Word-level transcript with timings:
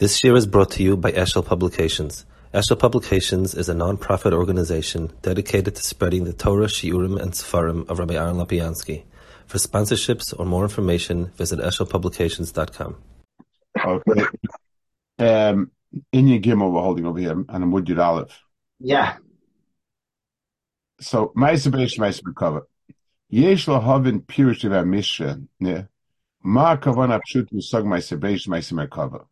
This 0.00 0.24
year 0.24 0.34
is 0.34 0.48
brought 0.48 0.72
to 0.72 0.82
you 0.82 0.96
by 0.96 1.12
Eshel 1.12 1.46
Publications. 1.46 2.26
Eshel 2.52 2.76
Publications 2.76 3.54
is 3.54 3.68
a 3.68 3.74
non-profit 3.74 4.32
organization 4.32 5.12
dedicated 5.22 5.76
to 5.76 5.82
spreading 5.84 6.24
the 6.24 6.32
Torah, 6.32 6.66
Shiurim, 6.66 7.16
and 7.22 7.30
Sefarim 7.30 7.88
of 7.88 8.00
Rabbi 8.00 8.14
Aaron 8.14 8.34
Lapiansky. 8.34 9.04
For 9.46 9.58
sponsorships 9.58 10.34
or 10.36 10.46
more 10.46 10.64
information, 10.64 11.26
visit 11.36 11.60
eshelpublications.com. 11.60 12.96
Okay. 13.84 14.26
Um, 15.20 15.70
Inyan 16.12 16.42
Gimel 16.42 16.72
we're 16.72 16.82
holding 16.82 17.06
over 17.06 17.20
here, 17.20 17.30
and 17.30 17.48
I'm 17.48 17.70
with 17.70 17.86
Yud 17.86 18.04
Aleph. 18.04 18.36
Yeah. 18.80 19.18
So, 21.00 21.32
Ma'aseh 21.36 21.70
Beresh, 21.70 22.00
Ma'aseh 22.00 22.24
Merkava. 22.24 22.62
Yesh 23.28 23.66
lahavin 23.66 24.22
pirush 24.22 24.64
of 24.64 24.86
Mishnah, 24.88 25.40
yeah. 25.60 25.82
Ma 26.42 26.76
kavan 26.76 27.16
apshut 27.16 27.48
musag 27.52 27.84
Ma'aseh 27.84 28.18
Beresh, 28.18 28.48
Ma'aseh 28.48 28.88
Merkava. 28.88 29.26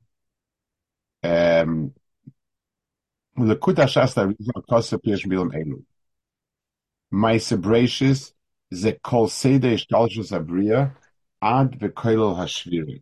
Um, 1.23 1.93
Lekut 3.37 3.75
Hashasta 3.75 4.27
Rizal 4.27 4.61
Kosa 4.69 4.97
Pirush 4.97 5.25
Milam 5.27 5.51
Elu. 5.51 5.83
Ma'aseh 7.13 7.61
Bereshis 7.61 8.33
ze 8.73 8.93
kol 8.93 9.27
seder 9.27 9.73
ishtalshus 9.77 10.31
abriya 10.31 10.95
ad 11.41 11.79
v'koilol 11.79 12.35
hashviri. 12.37 13.01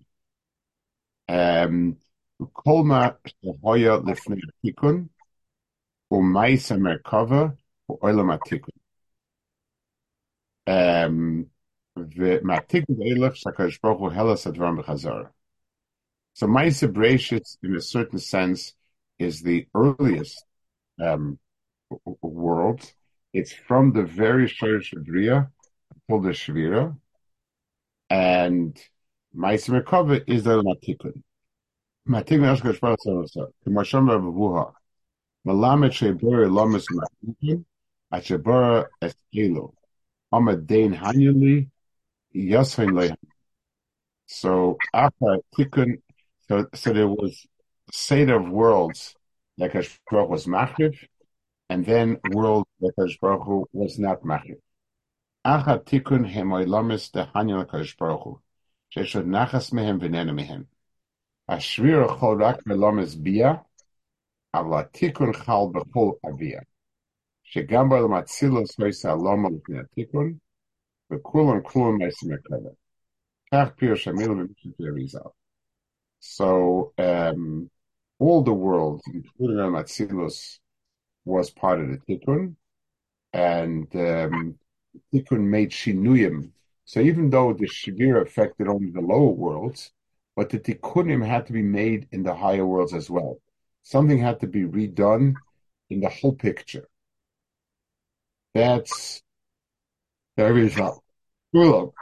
Um, 1.29 1.95
כל 2.53 2.83
מה 2.85 3.07
שהיה 3.27 3.95
לפני 4.07 4.35
התיקון 4.49 5.07
הוא 6.07 6.23
מייס 6.33 6.71
המרכבה 6.71 7.47
הוא 7.85 7.97
עולם 8.01 8.31
התיקון. 8.31 8.75
Um, 10.69 11.45
ומהתיקון 11.97 12.95
האלף 13.01 13.33
שהקדוש 13.33 13.79
ברוך 13.83 13.99
הוא 13.99 14.11
הלס 14.11 14.47
הדברים 14.47 14.77
בחזרה. 14.77 15.23
so 16.40 16.46
Maisa 16.46 16.90
Bereshit, 16.90 17.58
in 17.62 17.76
a 17.76 17.82
certain 17.82 18.18
sense, 18.18 18.72
is 19.18 19.42
the 19.42 19.66
earliest 19.74 20.42
um, 20.98 21.38
world. 22.22 22.80
It's 23.34 23.52
from 23.52 23.92
the 23.92 24.04
very 24.04 24.48
Shorish 24.48 24.94
Adriya 24.94 25.50
until 26.08 26.22
the 26.22 26.30
Shvira. 26.30 26.96
And 28.08 28.74
Maisa 29.36 29.82
Merkava 29.82 30.24
is 30.26 30.44
the 30.44 30.62
Matikun. 30.62 31.22
Matik 32.08 32.40
Nashka 32.40 32.72
Shpara 32.72 32.96
Sanosa, 33.06 33.48
Kamasham 33.68 34.08
Ravuha, 34.08 34.72
Malamet 35.46 35.90
Shebura 35.90 36.50
Lamas 36.50 36.86
Matikun, 36.88 37.66
Achabara 38.10 38.86
Eskelo, 39.02 39.74
Amadain 40.32 40.96
Hanyuli, 40.96 41.68
Yashain 42.34 42.92
Lehan. 42.92 43.16
So 44.24 44.78
after 44.94 45.36
Tikkun, 45.54 45.98
so, 46.49 46.65
so 46.73 46.93
there 46.93 47.07
was 47.07 47.45
a 47.89 47.93
Seder 47.93 48.35
of 48.35 48.49
worlds 48.49 49.15
that 49.57 49.73
Baruch 50.09 50.29
was 50.29 50.45
Machriv, 50.45 50.97
and 51.69 51.85
then 51.85 52.19
world 52.31 52.67
that 52.81 53.17
Baruch 53.21 53.43
Hu 53.45 53.65
was 53.73 53.97
not 53.99 54.21
Machriv. 54.21 54.59
Acha 55.45 55.83
Tikkun 55.83 56.29
Hemoy 56.29 56.65
Lamas 56.67 57.09
de 57.09 57.29
Hanyul 57.33 57.65
Baruch 57.97 58.21
Hu, 58.23 58.39
Sheshod 58.95 59.25
Nachas 59.25 59.71
Mehem 59.71 59.99
Venena 59.99 60.33
Mehem. 60.33 60.65
השריר 61.49 62.05
יכול 62.05 62.43
רק 62.43 62.67
מלומס 62.67 63.15
ביה, 63.15 63.53
אבל 64.53 64.79
התיקון 64.79 65.33
חל 65.33 65.65
בכל 65.73 66.11
אביה. 66.29 66.61
שגם 67.43 67.89
בעולם 67.89 68.13
אצילוס 68.13 68.79
לא 68.79 68.85
יישא 68.85 69.07
לומה 69.07 69.49
לפני 69.49 69.79
התיקון, 69.79 70.33
וכולם 71.11 71.61
כלום 71.63 71.97
מעשים 71.97 72.33
הקרבה. 72.33 72.69
כך 73.53 73.73
פירוש 73.75 74.07
המילה 74.07 74.33
במשך 74.33 74.81
אריזל. 74.81 75.19
so, 76.20 76.92
um, 76.98 77.70
all 78.18 78.42
the 78.42 78.52
world, 78.52 79.02
including 79.12 79.58
Alam 79.58 79.72
Atzilus, 79.72 80.58
was 81.24 81.50
part 81.50 81.80
of 81.80 81.88
the 81.88 81.98
Tikkun, 81.98 82.54
and 83.32 83.88
um, 83.96 84.58
Tikkun 85.12 85.40
made 85.40 85.70
Shinuyim. 85.70 86.50
So 86.84 87.00
even 87.00 87.30
though 87.30 87.52
the 87.52 87.66
Shivir 87.66 88.20
affected 88.20 88.68
only 88.68 88.90
the 88.90 89.00
lower 89.00 89.30
worlds, 89.30 89.92
but 90.36 90.50
the 90.50 90.58
tikkunim 90.58 91.24
had 91.24 91.46
to 91.46 91.52
be 91.52 91.62
made 91.62 92.08
in 92.12 92.22
the 92.22 92.34
higher 92.34 92.66
worlds 92.66 92.94
as 92.94 93.10
well. 93.10 93.38
Something 93.82 94.18
had 94.18 94.40
to 94.40 94.46
be 94.46 94.62
redone 94.62 95.34
in 95.88 96.00
the 96.00 96.08
whole 96.08 96.34
picture. 96.34 96.88
That's 98.54 99.22
the 100.36 100.52
result. 100.52 101.02
Rebbe, 101.52 101.92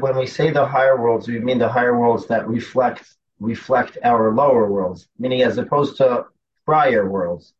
when 0.00 0.16
we 0.16 0.26
say 0.26 0.50
the 0.50 0.66
higher 0.66 1.00
worlds, 1.00 1.28
we 1.28 1.38
mean 1.38 1.58
the 1.58 1.68
higher 1.68 1.98
worlds 1.98 2.26
that 2.28 2.48
reflect 2.48 3.04
reflect 3.42 3.98
our 4.04 4.32
lower 4.34 4.70
worlds, 4.70 5.08
meaning 5.18 5.42
as 5.42 5.58
opposed 5.58 5.96
to 5.98 6.24
prior 6.64 7.08
worlds, 7.08 7.54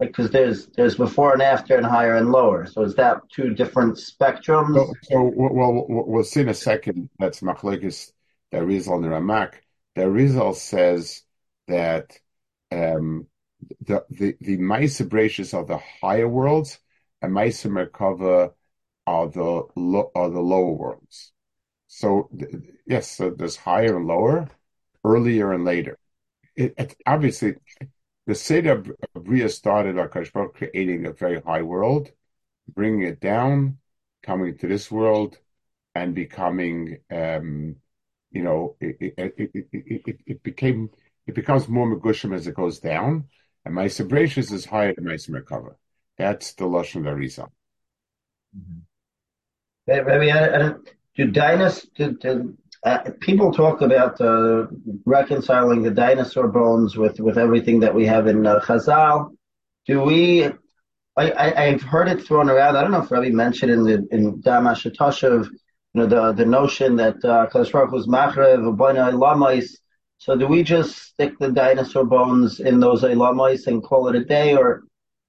like 0.00 0.10
because 0.10 0.30
there's 0.30 0.66
there's 0.68 0.96
before 0.96 1.32
and 1.32 1.42
after 1.42 1.76
and 1.76 1.86
higher 1.86 2.16
and 2.16 2.30
lower. 2.30 2.66
So 2.66 2.82
is 2.82 2.94
that 2.96 3.22
two 3.30 3.54
different 3.54 3.96
spectrums? 3.96 4.74
So, 4.74 4.94
so 5.02 5.32
well, 5.34 5.86
we'll 5.88 6.24
see 6.24 6.40
in 6.40 6.48
a 6.48 6.54
second. 6.54 7.10
That's 7.18 7.40
machlekes 7.40 8.12
the 8.50 8.64
Rizal 8.64 8.96
and 8.96 9.04
the 9.04 9.08
Ramak. 9.08 9.54
The 9.94 10.54
says 10.54 11.22
that 11.66 12.18
um, 12.70 13.26
the 13.80 14.04
the 14.10 14.36
the 14.40 14.58
Maisa 14.58 15.08
Bracious 15.08 15.54
are 15.54 15.64
the 15.64 15.80
higher 16.00 16.28
worlds, 16.28 16.78
and 17.22 17.32
Maisa 17.32 17.70
Merkava 17.70 18.52
are 19.06 19.28
the 19.28 19.62
lo, 19.74 20.10
are 20.14 20.30
the 20.30 20.40
lower 20.40 20.72
worlds. 20.72 21.32
So 21.88 22.30
yes, 22.86 23.10
so 23.16 23.30
there's 23.30 23.56
higher 23.56 23.96
and 23.96 24.06
lower, 24.06 24.48
earlier 25.04 25.52
and 25.52 25.64
later. 25.64 25.98
It, 26.56 26.74
it, 26.76 26.96
obviously, 27.06 27.54
the 28.26 28.34
Seder 28.34 28.82
of 29.14 29.24
Bria 29.24 29.48
started 29.48 29.96
Akash 29.96 30.32
creating 30.54 31.06
a 31.06 31.12
very 31.12 31.40
high 31.40 31.62
world, 31.62 32.10
bringing 32.74 33.02
it 33.02 33.20
down, 33.20 33.78
coming 34.22 34.58
to 34.58 34.66
this 34.66 34.90
world, 34.90 35.38
and 35.94 36.14
becoming 36.14 36.98
um, 37.10 37.76
you 38.30 38.42
know, 38.42 38.76
it, 38.80 38.96
it, 39.16 40.42
became, 40.42 40.90
it 41.26 41.34
becomes 41.34 41.68
more 41.68 41.86
Megushim 41.86 42.34
as 42.34 42.46
it 42.46 42.54
goes 42.54 42.78
down, 42.78 43.24
and 43.64 43.74
my 43.74 43.86
Sabratius 43.86 44.52
is 44.52 44.66
higher 44.66 44.94
than 44.94 45.04
my 45.04 45.14
Merkava. 45.14 45.74
That's 46.16 46.52
the 46.54 46.64
Lashon 46.64 47.04
Arizal. 47.04 47.50
Maybe, 49.86 50.30
uh, 50.30 50.74
do 51.16 51.26
dinosaurs, 51.30 51.88
uh, 52.84 53.10
people 53.20 53.52
talk 53.52 53.80
about 53.80 54.20
uh, 54.20 54.66
reconciling 55.04 55.82
the 55.82 55.90
dinosaur 55.90 56.48
bones 56.48 56.96
with, 56.96 57.18
with 57.20 57.36
everything 57.36 57.80
that 57.80 57.94
we 57.94 58.06
have 58.06 58.26
in 58.26 58.46
uh, 58.46 58.60
Chazal. 58.60 59.30
Do 59.86 60.02
we, 60.02 60.48
I, 61.16 61.70
have 61.70 61.82
heard 61.82 62.08
it 62.08 62.24
thrown 62.24 62.48
around. 62.48 62.76
I 62.76 62.82
don't 62.82 62.92
know 62.92 63.02
if 63.02 63.10
Rabbi 63.10 63.30
mentioned 63.30 63.72
in 63.72 63.82
the, 63.82 64.06
in 64.12 64.40
Toshav, 64.42 65.48
you 65.94 66.00
know, 66.00 66.06
the, 66.06 66.32
the 66.32 66.46
notion 66.46 66.96
that 66.96 67.16
uh, 67.24 67.48
Kadosh 67.48 67.92
was 67.92 68.06
machrev, 68.06 68.58
aboina 68.58 69.12
ilamais. 69.12 69.70
So 70.18 70.36
do 70.36 70.46
we 70.46 70.62
just 70.62 70.96
stick 70.96 71.38
the 71.38 71.50
dinosaur 71.50 72.04
bones 72.04 72.60
in 72.60 72.78
those 72.78 73.02
ilamais 73.02 73.66
and 73.66 73.82
call 73.82 74.08
it 74.08 74.16
a 74.16 74.24
day, 74.24 74.56
or? 74.56 74.82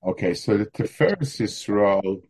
Okay, 0.05 0.33
so 0.33 0.57
the 0.57 0.65
Tiferes 0.65 1.39
Yisrael 1.39 2.21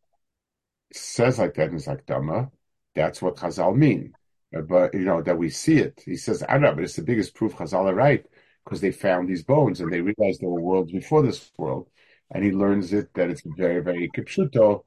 says 0.94 1.40
like 1.40 1.56
that 1.56 1.72
in 1.72 1.78
Zakdama. 1.78 2.52
That's 2.96 3.22
what 3.22 3.36
Chazal 3.36 3.76
mean. 3.76 4.14
But, 4.52 4.94
you 4.94 5.02
know, 5.02 5.22
that 5.22 5.38
we 5.38 5.50
see 5.50 5.78
it. 5.78 6.02
He 6.06 6.16
says, 6.18 6.44
"I 6.48 6.54
don't 6.54 6.62
know," 6.64 6.76
but 6.76 6.84
it's 6.84 6.96
the 6.96 7.04
biggest 7.04 7.36
proof 7.36 7.54
Chazal 7.56 7.86
are 7.92 7.96
right 7.96 8.26
because 8.64 8.82
they 8.82 8.92
found 8.92 9.30
these 9.30 9.44
bones 9.44 9.80
and 9.80 9.92
they 9.92 10.02
realized 10.02 10.42
there 10.42 10.50
were 10.50 10.62
worlds 10.62 10.92
before 10.92 11.22
this 11.22 11.52
world. 11.58 11.90
And 12.32 12.44
he 12.44 12.52
learns 12.52 12.94
it 12.94 13.14
that 13.16 13.30
it's 13.30 13.42
very, 13.58 13.82
very 13.82 14.10
kipshuto, 14.10 14.84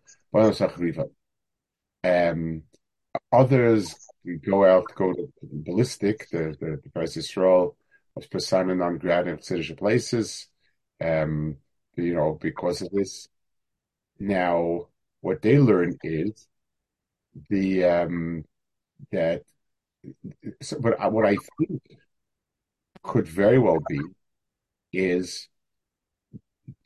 um, 2.05 2.63
Others 3.33 3.95
go 4.45 4.65
out, 4.65 4.87
go 4.95 5.13
to 5.13 5.33
ballistic, 5.43 6.29
the, 6.31 6.57
the, 6.61 6.81
the 6.83 6.91
Tiferes 6.91 7.17
Yisrael 7.17 7.75
was 8.15 8.27
persona 8.27 8.75
non 8.75 8.99
grata 8.99 9.31
in 9.31 9.43
certain 9.43 9.77
places, 9.77 10.49
um, 11.01 11.57
you 11.97 12.15
know, 12.15 12.39
because 12.41 12.83
of 12.83 12.91
this. 12.93 13.29
Now, 14.19 14.89
what 15.21 15.43
they 15.43 15.59
learn 15.59 15.99
is 16.03 16.49
the, 17.51 17.85
um, 17.85 18.45
that, 19.13 19.43
so, 20.61 20.79
but 20.81 21.13
what 21.13 21.27
I 21.27 21.37
think 21.59 21.83
could 23.03 23.27
very 23.27 23.59
well 23.59 23.79
be 23.89 24.01
is 24.93 25.49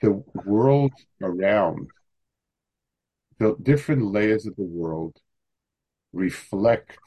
the 0.01 0.23
world 0.45 0.93
around 1.23 1.89
the 3.39 3.57
different 3.63 4.03
layers 4.03 4.47
of 4.47 4.57
the 4.57 4.65
world 4.65 5.17
reflect 6.13 6.99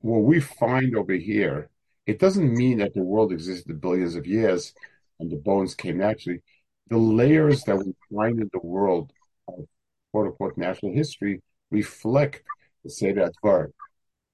what 0.00 0.22
we 0.22 0.40
find 0.40 0.96
over 0.96 1.12
here, 1.12 1.70
it 2.06 2.18
doesn't 2.18 2.52
mean 2.56 2.78
that 2.78 2.94
the 2.94 3.02
world 3.02 3.32
existed 3.32 3.80
billions 3.80 4.16
of 4.16 4.26
years 4.26 4.72
and 5.18 5.30
the 5.30 5.36
bones 5.36 5.74
came 5.74 5.98
naturally. 5.98 6.42
The 6.88 6.96
layers 6.96 7.62
that 7.64 7.76
we 7.76 7.94
find 8.12 8.40
in 8.40 8.50
the 8.52 8.66
world 8.66 9.12
of 9.46 9.66
quote 10.10 10.26
unquote 10.28 10.56
natural 10.56 10.92
history 10.92 11.42
reflect 11.70 12.42
the 12.82 12.90
Seder 12.90 13.28
Advar, 13.28 13.68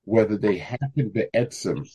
whether 0.06 0.38
they 0.38 0.56
happen 0.56 1.12
to 1.12 1.28
Etzim 1.34 1.86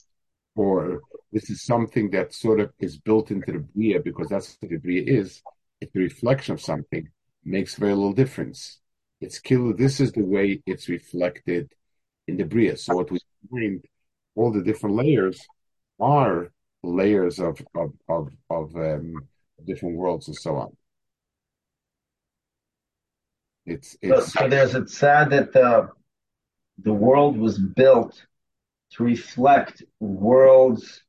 or 0.56 1.02
this 1.32 1.50
is 1.50 1.64
something 1.64 2.12
that 2.12 2.34
sort 2.34 2.60
of 2.60 2.72
is 2.80 2.98
built 2.98 3.32
into 3.32 3.54
the 3.54 3.60
Bria 3.60 4.02
because 4.02 4.28
that's 4.28 4.58
what 4.60 4.70
the 4.70 4.78
Bria 4.78 5.04
is. 5.04 5.42
It's 5.80 5.96
a 5.96 6.00
reflection 6.00 6.54
of 6.54 6.62
something, 6.62 7.10
makes 7.44 7.76
very 7.76 7.94
little 7.94 8.14
difference. 8.14 8.80
It's 9.22 9.40
killer. 9.40 9.74
This 9.74 10.02
is 10.02 10.12
the 10.12 10.26
way 10.26 10.62
it's 10.66 10.90
reflected 10.90 11.72
in 12.28 12.36
the 12.36 12.44
Bria. 12.44 12.76
So 12.76 12.96
what 12.96 13.10
we 13.10 13.20
find, 13.50 13.84
all 14.36 14.52
the 14.52 14.62
different 14.62 14.98
layers 14.98 15.40
are 16.00 16.52
layers 16.84 17.40
of 17.40 17.62
of 17.74 17.94
of, 18.10 18.30
of 18.50 18.76
um, 18.76 19.14
different 19.66 19.96
worlds 19.96 20.28
and 20.28 20.36
so 20.36 20.58
on. 20.58 20.76
It's 23.66 23.96
it's 24.02 24.34
so, 24.34 24.50
there's 24.50 24.76
it's 24.76 24.98
sad 24.98 25.30
that 25.30 25.54
the 25.54 25.90
the 26.80 26.94
world 26.94 27.38
was 27.38 27.58
built 27.58 28.26
to 28.92 29.04
reflect 29.04 29.84
worlds 30.00 31.04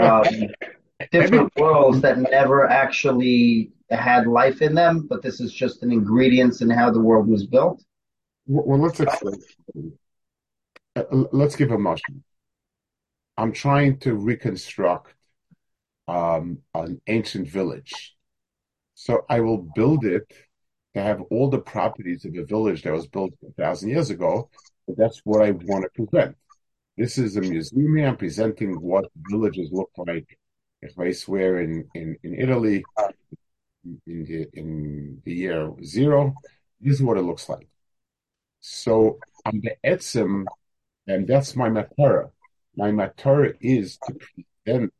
um, 0.00 0.24
different 1.10 1.52
worlds 1.58 2.00
that 2.00 2.18
never 2.18 2.68
actually 2.68 3.72
had 3.90 4.26
life 4.26 4.62
in 4.62 4.74
them, 4.74 5.06
but 5.08 5.22
this 5.22 5.40
is 5.40 5.52
just 5.52 5.82
an 5.82 5.92
ingredients 5.92 6.60
in 6.62 6.70
how 6.70 6.90
the 6.90 7.00
world 7.00 7.28
was 7.28 7.46
built. 7.46 7.82
Well, 8.46 8.78
let's 8.78 9.00
explain. 9.00 9.40
Uh, 10.96 11.02
let's 11.32 11.56
give 11.56 11.70
a 11.70 11.78
motion. 11.78 12.22
I'm 13.36 13.52
trying 13.52 13.98
to 14.00 14.14
reconstruct 14.14 15.14
um, 16.06 16.58
an 16.74 17.00
ancient 17.06 17.48
village. 17.48 18.14
So 18.94 19.24
I 19.28 19.40
will 19.40 19.68
build 19.74 20.04
it 20.04 20.28
to 20.94 21.02
have 21.02 21.22
all 21.30 21.50
the 21.50 21.58
properties 21.58 22.24
of 22.24 22.34
a 22.36 22.44
village 22.44 22.82
that 22.82 22.92
was 22.92 23.08
built 23.08 23.32
a 23.46 23.52
thousand 23.60 23.90
years 23.90 24.10
ago. 24.10 24.50
But 24.86 24.96
that's 24.96 25.20
what 25.24 25.42
I 25.42 25.52
want 25.52 25.84
to 25.84 26.04
present. 26.04 26.36
This 26.96 27.18
is 27.18 27.36
a 27.36 27.40
museum. 27.40 27.98
I'm 27.98 28.16
presenting 28.16 28.80
what 28.80 29.06
villages 29.30 29.70
look 29.72 29.90
like. 29.96 30.38
If 30.82 30.98
I 30.98 31.12
swear 31.12 31.60
in, 31.60 31.88
in, 31.94 32.16
in 32.22 32.34
Italy, 32.34 32.84
in 33.84 34.24
the, 34.24 34.46
in 34.52 35.22
the 35.24 35.32
year 35.32 35.72
zero, 35.82 36.34
this 36.80 36.94
is 36.94 37.02
what 37.02 37.16
it 37.16 37.22
looks 37.22 37.48
like. 37.48 37.68
So 38.60 39.18
on 39.44 39.60
the 39.62 39.72
etzim, 39.84 40.44
and 41.06 41.26
that's 41.26 41.56
my 41.56 41.68
matara. 41.68 42.30
My 42.76 42.90
matara 42.90 43.54
is 43.60 43.98
to 44.06 44.14
present 44.64 44.92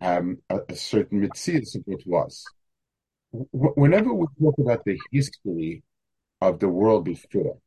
um, 0.00 0.38
a, 0.50 0.58
a, 0.68 0.74
certain 0.74 1.20
mitzvah 1.20 1.58
of 1.58 1.82
what 1.86 2.06
was. 2.06 2.44
Whenever 3.52 4.12
we 4.12 4.26
talk 4.40 4.58
about 4.58 4.84
the 4.84 4.98
history 5.10 5.82
of 6.40 6.58
the 6.60 6.68
world 6.68 7.04
before, 7.04 7.58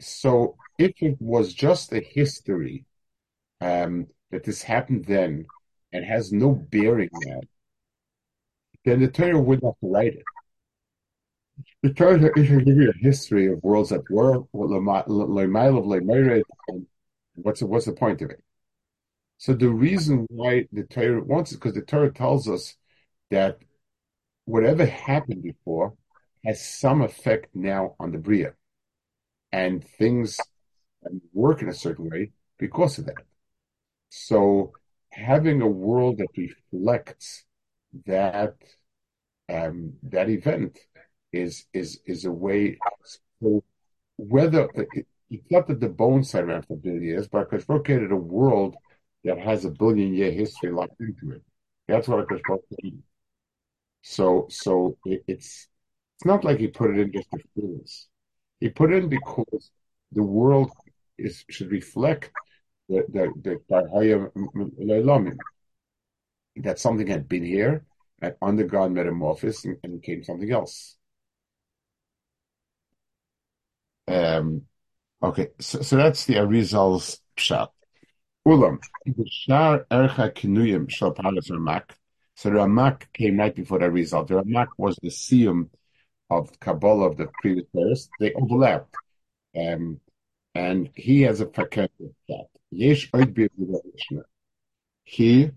so 0.00 0.56
if 0.78 0.92
it 1.00 1.16
was 1.20 1.52
just 1.54 1.92
a 1.92 2.00
history 2.00 2.84
um, 3.60 4.06
that 4.30 4.44
this 4.44 4.62
happened 4.62 5.04
then 5.06 5.46
and 5.92 6.04
has 6.04 6.32
no 6.32 6.52
bearing 6.52 7.10
now, 7.26 7.40
then 8.84 9.00
the 9.00 9.08
Torah 9.08 9.40
would 9.40 9.62
not 9.62 9.76
write 9.82 10.14
it. 10.14 10.22
The 11.82 11.92
Torah 11.92 12.30
is 12.36 12.48
give 12.48 12.66
you 12.66 12.90
a 12.90 12.98
history 12.98 13.52
of 13.52 13.62
worlds 13.62 13.90
that 13.90 14.08
were, 14.10 14.42
what's 17.34 17.62
what's 17.62 17.86
the 17.86 17.92
point 17.92 18.22
of 18.22 18.30
it? 18.30 18.42
So 19.38 19.52
the 19.54 19.68
reason 19.68 20.26
why 20.30 20.66
the 20.72 20.84
Torah 20.84 21.22
wants 21.22 21.52
it, 21.52 21.56
because 21.56 21.74
the 21.74 21.82
Torah 21.82 22.12
tells 22.12 22.48
us 22.48 22.76
that 23.30 23.58
whatever 24.44 24.86
happened 24.86 25.42
before 25.42 25.94
has 26.44 26.64
some 26.64 27.02
effect 27.02 27.48
now 27.54 27.94
on 28.00 28.12
the 28.12 28.18
Bria. 28.18 28.54
And 29.52 29.84
things 29.84 30.38
work 31.32 31.62
in 31.62 31.68
a 31.68 31.74
certain 31.74 32.10
way 32.10 32.32
because 32.58 32.98
of 32.98 33.06
that. 33.06 33.24
So 34.10 34.72
having 35.10 35.62
a 35.62 35.66
world 35.66 36.18
that 36.18 36.28
reflects 36.36 37.44
that 38.06 38.56
um, 39.48 39.94
that 40.02 40.28
event 40.28 40.78
is 41.32 41.66
is 41.72 42.00
is 42.06 42.24
a 42.24 42.32
way. 42.32 42.78
So 43.40 43.64
whether 44.16 44.68
it's 45.30 45.50
not 45.50 45.66
that 45.68 45.80
the 45.80 45.88
bone 45.88 46.24
side 46.24 46.44
around 46.44 46.66
for 46.66 46.74
a 46.74 46.76
billion 46.76 47.02
years, 47.02 47.28
but 47.28 47.50
we 47.52 47.80
created 47.80 48.12
a 48.12 48.16
world 48.16 48.76
that 49.24 49.38
has 49.38 49.64
a 49.64 49.70
billion 49.70 50.14
year 50.14 50.30
history 50.30 50.70
locked 50.72 51.00
into 51.00 51.32
it. 51.36 51.42
That's 51.86 52.08
what 52.08 52.26
Akash 52.26 52.42
Baruch 52.46 52.64
So 54.02 54.46
so 54.50 54.96
it, 55.04 55.24
it's 55.26 55.68
it's 56.16 56.24
not 56.24 56.44
like 56.44 56.58
he 56.58 56.68
put 56.68 56.90
it 56.90 56.98
in 57.00 57.12
just 57.12 57.30
to 57.30 57.38
fool 57.54 57.80
us. 57.82 58.08
He 58.60 58.68
put 58.68 58.92
in 58.92 59.08
because 59.08 59.70
the 60.12 60.22
world 60.22 60.70
is 61.16 61.44
should 61.48 61.70
reflect 61.70 62.30
the 62.88 63.04
the 63.10 63.60
that 66.56 66.78
something 66.78 67.06
had 67.06 67.28
been 67.28 67.44
here, 67.44 67.84
had 68.20 68.36
undergone 68.42 68.94
metamorphosis, 68.94 69.64
and, 69.64 69.76
and 69.82 70.00
became 70.00 70.24
something 70.24 70.50
else. 70.50 70.96
Um, 74.08 74.62
okay, 75.22 75.48
so, 75.60 75.82
so 75.82 75.96
that's 75.96 76.24
the 76.24 76.34
Arizal's 76.34 77.20
shot. 77.36 77.72
Ulam, 78.46 78.78
Shar 79.26 79.84
Ercha 79.90 80.34
Kinuyim 80.34 80.90
Shal 80.90 81.12
Paras 81.12 81.50
Ramak. 81.50 81.90
So 82.34 82.50
Ramak 82.50 83.12
came 83.12 83.38
right 83.38 83.54
before 83.54 83.80
the 83.80 83.86
Arizal. 83.86 84.26
The 84.26 84.42
Ramak 84.42 84.68
was 84.78 84.96
the 85.02 85.10
siyum 85.10 85.68
of 86.30 86.58
Kabbalah 86.60 87.10
of 87.10 87.16
the 87.16 87.28
previous 87.40 87.66
verse. 87.74 88.08
They 88.20 88.32
overlapped. 88.32 88.94
Um, 89.56 90.00
and 90.54 90.90
he 90.94 91.22
has 91.22 91.40
a 91.40 91.46
fakir 91.46 91.88
that. 92.28 92.46
Yesh 92.70 93.10
oid 93.12 93.32
b'yavishna. 93.34 94.22
He 95.04 95.50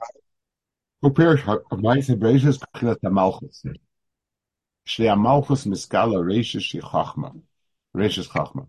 compares 1.03 1.41
Maisa 1.41 2.18
Bereishis 2.18 2.59
Kchilas 2.73 2.97
HaMalchus. 3.03 3.65
Shnei 4.88 5.13
HaMalchus 5.13 5.68
Miskala 5.68 6.23
Reishis 6.23 6.81
Chachma. 6.81 7.39
Reishis 7.95 8.27
Chachma. 8.27 8.67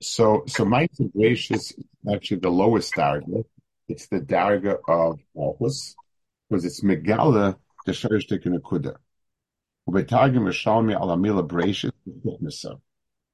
So, 0.00 0.42
so 0.46 0.64
Maisa 0.64 1.10
Bereishis 1.12 1.52
is 1.52 1.84
actually 2.12 2.38
the 2.38 2.50
lowest 2.50 2.94
darga. 2.94 3.44
It's 3.88 4.06
the 4.06 4.20
darga 4.20 4.78
of 4.88 5.18
Malchus, 5.34 5.96
because 6.48 6.64
it's 6.64 6.80
Megala, 6.82 7.56
the 7.86 7.92
Sharish 7.92 8.28
Tikkun 8.28 8.58
Akuda. 8.58 8.96
Ubetargim 9.90 10.44
Rishalmi 10.46 10.94
ala 10.94 11.16
Mila 11.16 11.42
Bereishis, 11.42 11.90
Misa. 12.40 12.80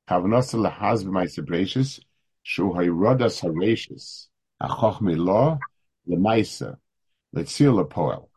Kavanasa 0.08 0.56
lahaz 0.56 1.04
b'maisa 1.04 1.44
Bereishis, 1.46 2.00
shu 2.42 2.72
hayrodas 2.72 3.42
hareshis, 3.42 4.28
achochmi 4.62 5.16
lo, 5.18 5.58
lemaisa, 6.08 6.78
letzil 7.34 7.84
lepoel. 7.84 8.28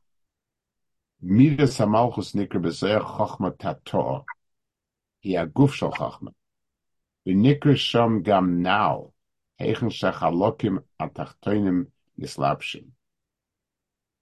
Midas 1.24 1.78
hamalchus 1.78 2.36
nikr 2.36 2.60
b'zeir 2.60 3.00
chochma 3.00 3.56
tator, 3.58 4.26
hi 5.24 5.30
aguf 5.30 5.72
shal 5.72 5.92
chochma. 5.92 6.34
V'nikr 7.26 7.78
sham 7.78 8.22
gam 8.22 8.62
now, 8.62 9.14
heichen 9.62 9.90
shachalokim 9.90 10.84
atachtoinim 11.00 11.86
nislapshim. 12.20 12.88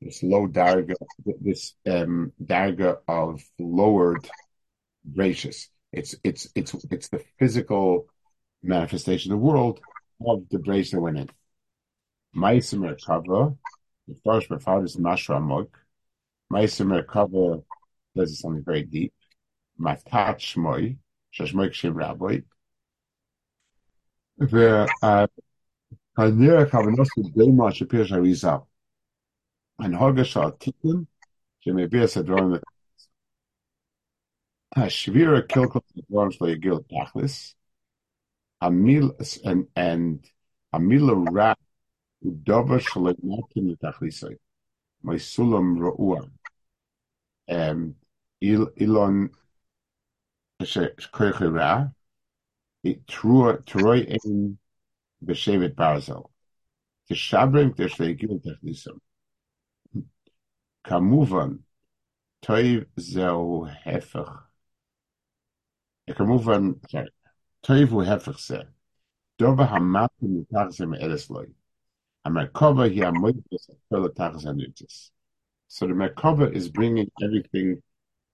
this 0.00 0.22
low 0.22 0.46
darga, 0.46 0.94
this 1.40 1.74
um, 1.86 2.32
darga 2.42 2.98
of 3.08 3.42
lowered 3.58 4.28
gracious. 5.14 5.68
It's 5.92 6.14
it's 6.22 6.48
it's 6.54 6.74
it's 6.90 7.08
the 7.08 7.24
physical 7.38 8.06
manifestation 8.62 9.32
of 9.32 9.38
the 9.38 9.44
world 9.44 9.80
of 10.24 10.48
the 10.50 10.58
grace 10.58 10.90
that 10.90 11.00
went 11.00 11.18
in. 11.18 11.30
Maisim 12.36 12.80
Merkava, 12.80 13.56
the 14.06 14.16
first 14.24 14.48
profound 14.48 14.84
is 14.84 14.96
Mashramuk. 14.96 15.68
Maisim 16.52 16.88
Merkava 16.88 17.62
does 18.14 18.40
something 18.40 18.64
very 18.64 18.82
deep. 18.82 19.12
Matat 19.80 20.38
Shmoy, 20.38 20.96
Shashmoik 21.36 21.72
Shem 21.72 21.94
Rabbi. 21.94 22.40
The 24.38 24.88
uh, 25.02 25.26
Hanira 26.16 26.68
Kavanos 26.68 27.08
is 27.16 27.30
very 27.34 27.52
much 27.52 27.80
appears 27.80 28.10
הנהוגה 29.79 30.25
של 30.25 30.39
התיקון 30.39 31.03
שמביא 31.59 32.03
את 32.03 32.17
הדברים 32.17 32.45
השביר 34.75 35.29
הקלקל 35.35 35.77
את 35.77 35.97
הדברים 35.97 36.31
שלו 36.31 36.49
יגיע 36.49 36.71
לתכלס. 36.73 37.55
המיל, 38.61 39.09
and 39.79 40.27
המילה 40.73 41.13
רע 41.35 41.53
Udova 42.25 42.79
shalenakim 42.79 43.75
letachlisai. 43.75 44.37
My 45.03 45.15
sulam 45.15 45.77
ra'ua. 45.77 46.29
um, 47.49 47.95
Ilon 48.41 49.29
Kirchira, 50.61 51.93
Troy 53.07 53.99
in 53.99 54.57
Beshevet 55.23 55.75
Barzel. 55.75 56.29
Geshabrim 57.09 57.75
Teshlegil 60.88 61.28
Technism. 61.28 61.28
Kamuvan, 61.28 61.58
Toiv 62.42 62.86
Zeu 63.00 63.68
Hefach. 63.86 64.42
Kamuvan, 66.08 66.90
sorry, 66.90 67.08
Toiv 67.64 67.88
Hu 67.88 67.96
Hefach 67.96 68.38
Zeh. 68.38 68.66
Dova 69.38 69.68
Hamat 69.68 70.08
Mitachzem 70.22 71.00
Elesloi. 71.00 71.46
HaMerkava 72.26 72.88
Hi 72.88 73.10
HaMoides 73.10 73.70
Akela 73.92 74.10
Tachz 74.10 74.44
HaNutis. 74.44 75.10
So 75.68 75.86
the 75.86 75.92
Merkava 75.92 76.52
is 76.52 76.68
bringing 76.70 77.10
everything 77.22 77.82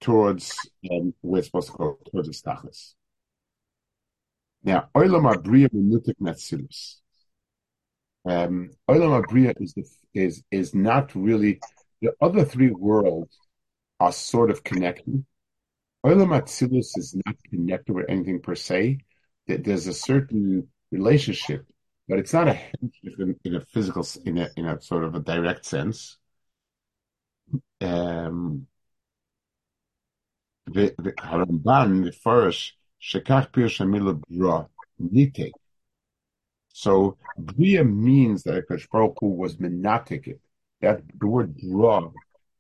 towards 0.01 0.57
um, 0.91 1.15
where 1.21 1.41
it's 1.41 1.49
supposed 1.49 1.73
to 1.73 1.77
go, 1.77 1.99
towards 2.11 2.29
the 2.29 2.35
Stachlis. 2.35 2.95
Now, 4.63 4.89
Oilam 4.95 5.35
Abriya 5.35 5.69
Minutik 5.71 6.15
Metzilus. 6.21 7.01
Um, 8.25 8.71
Olam 8.89 9.23
Abriya 9.23 9.53
is, 9.61 9.75
the, 9.75 9.85
is, 10.15 10.43
is 10.51 10.75
not 10.75 11.15
really, 11.15 11.61
the 12.05 12.15
other 12.21 12.45
three 12.45 12.71
worlds 12.71 13.35
are 13.99 14.13
sort 14.13 14.51
of 14.51 14.63
connected. 14.63 15.25
Olam 16.05 16.39
Atzilus 16.39 16.99
is 16.99 17.17
not 17.25 17.35
connected 17.49 17.95
with 17.95 18.05
anything 18.11 18.41
per 18.41 18.55
se. 18.55 18.99
There's 19.47 19.87
a 19.87 19.95
certain 19.95 20.69
relationship, 20.91 21.67
but 22.07 22.19
it's 22.19 22.35
not 22.35 22.49
a 22.49 22.61
in, 23.19 23.37
in 23.45 23.55
a 23.57 23.61
physical, 23.73 24.07
in 24.27 24.37
a, 24.37 24.51
in 24.57 24.67
a 24.67 24.81
sort 24.83 25.05
of 25.05 25.15
a 25.15 25.21
direct 25.21 25.65
sense. 25.65 26.19
Um, 27.81 28.67
Haramban 30.69 32.05
refers 32.05 32.75
Shekach 33.01 33.51
Pir 33.51 33.67
Shamila 33.67 34.21
Bra 34.29 34.67
Nite. 34.99 35.53
So 36.69 37.17
Bria 37.39 37.83
means 37.83 38.43
that 38.43 38.67
Akash 38.67 38.91
Baruch 38.91 39.23
was 39.23 39.57
menatik. 39.57 40.39
That 40.85 41.03
the 41.19 41.27
word 41.27 41.57
Bra 41.57 42.11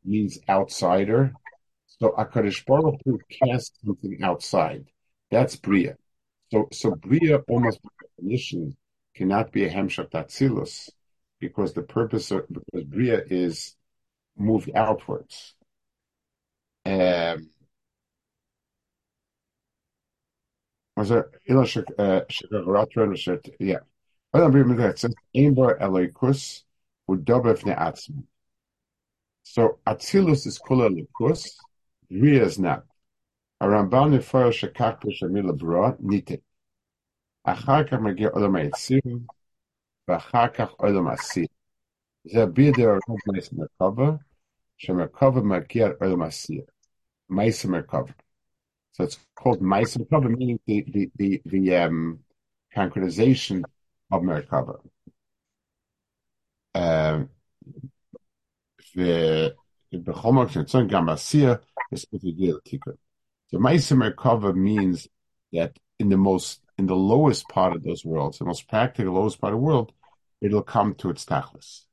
means 0.04 0.38
outsider. 0.48 1.32
So 1.86 2.10
Akash 2.18 2.64
Baruch 2.66 3.00
Hu 3.04 3.20
cast 3.30 3.78
something 3.84 4.22
outside. 4.22 4.86
That's 5.30 5.56
Bria. 5.56 5.96
So 6.50 6.68
so 6.72 6.94
Bria 6.94 7.38
almost 7.48 7.82
by 7.82 7.90
definition 8.16 8.76
cannot 9.14 9.52
be 9.52 9.64
a 9.64 9.70
Hemshach 9.70 10.10
Tatzilus 10.10 10.90
because 11.38 11.72
the 11.74 11.82
purpose 11.82 12.30
of 12.30 12.46
because 12.48 12.84
Bria 12.84 13.22
is 13.26 13.76
moved 14.36 14.70
outwards. 14.74 15.54
Um, 16.86 17.50
was 20.96 21.08
there 21.10 21.30
yeah. 23.58 23.78
So 29.43 29.79
Atzilus 29.88 30.45
is 30.45 30.59
kula 30.59 30.89
likus, 30.89 31.57
Bria 32.11 32.43
is 32.43 32.59
not. 32.59 32.83
הרמב"ם 33.61 34.11
מפרש 34.11 34.61
שכך 34.61 34.91
בשמיל 35.05 35.49
הברוע 35.49 35.91
ניתן. 35.99 36.35
אחר 37.43 37.83
כך 37.88 37.93
מגיע 37.93 38.29
עולם 38.29 38.55
היצירים, 38.55 39.19
ואחר 40.07 40.47
כך 40.47 40.69
עולם 40.71 41.07
העשייה. 41.07 41.47
זה 42.23 42.45
בידי 42.45 42.85
הרב 42.85 42.99
מייס 43.27 43.53
מרכבה, 43.53 44.11
שמרכבה 44.77 45.41
מגיע 45.41 45.88
עולם 46.01 46.21
העשייה. 46.21 46.63
מייס 47.29 47.65
מרכבה. 47.65 48.13
So 48.99 49.03
it's 49.03 49.17
called 49.35 49.61
meiser 49.61 49.99
Merkava, 49.99 50.29
meaning 50.29 50.59
the, 50.67 50.85
the, 50.89 51.09
the, 51.15 51.41
the 51.45 51.75
um, 51.77 52.19
concretization 52.75 53.63
of 54.11 54.21
Merkava. 54.21 54.79
the 58.94 59.54
Bechomor 59.92 60.50
concern 60.50 60.88
Gamasia 60.88 61.60
is 61.92 62.06
So 62.10 63.58
Ma'isa 63.58 63.96
Merkava 63.96 64.54
means 64.54 65.08
that 65.52 65.78
in 65.98 66.08
the 66.08 66.16
most 66.16 66.60
in 66.76 66.86
the 66.86 66.96
lowest 66.96 67.48
part 67.48 67.74
of 67.74 67.84
those 67.84 68.04
worlds, 68.04 68.38
the 68.38 68.44
most 68.44 68.68
practical 68.68 69.14
lowest 69.14 69.40
part 69.40 69.52
of 69.52 69.60
the 69.60 69.64
world, 69.64 69.92
it'll 70.40 70.62
come 70.62 70.94
to 70.96 71.10
its 71.10 71.24
tachlis. 71.24 71.84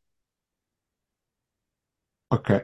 Okay. 2.31 2.61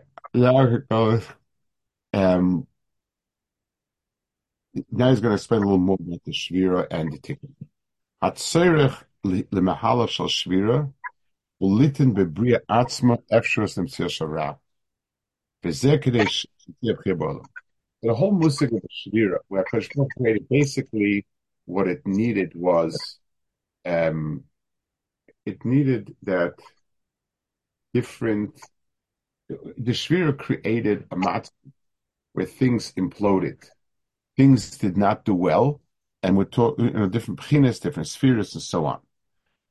Um, 2.14 2.68
now 4.92 5.10
he's 5.10 5.20
going 5.20 5.32
to 5.32 5.36
explain 5.36 5.62
a 5.62 5.66
little 5.66 5.78
more 5.78 5.98
about 6.00 6.24
the 6.24 6.32
Shvira 6.32 6.88
and 6.90 7.12
the 7.12 7.20
Tikkun. 7.20 7.54
Hatzerich 8.24 9.04
lemahalav 9.26 10.10
shal 10.10 10.28
Shvira 10.28 10.92
the 18.04 18.14
whole 18.14 18.32
music 18.32 18.72
of 18.72 18.82
the 18.82 18.90
Shvira, 18.90 19.40
where 19.48 19.64
Kashmir 19.64 20.08
created 20.18 20.48
basically 20.50 21.26
what 21.66 21.88
it 21.88 22.06
needed 22.06 22.54
was 22.56 23.18
um, 23.86 24.44
it 25.46 25.64
needed 25.66 26.16
that 26.24 26.54
different 27.94 28.60
the 29.50 29.92
Shvira 29.92 30.38
created 30.38 31.06
a 31.10 31.16
mat 31.16 31.50
where 32.34 32.46
things 32.46 32.92
imploded. 32.94 33.64
Things 34.36 34.78
did 34.78 34.98
not 34.98 35.26
do 35.26 35.34
well, 35.34 35.82
and 36.22 36.38
we're 36.38 36.44
talking 36.44 36.86
you 36.86 36.92
know, 36.92 37.08
different 37.08 37.40
beginners, 37.42 37.80
different 37.80 38.08
spheres, 38.10 38.54
and 38.54 38.62
so 38.62 38.86
on. 38.86 39.00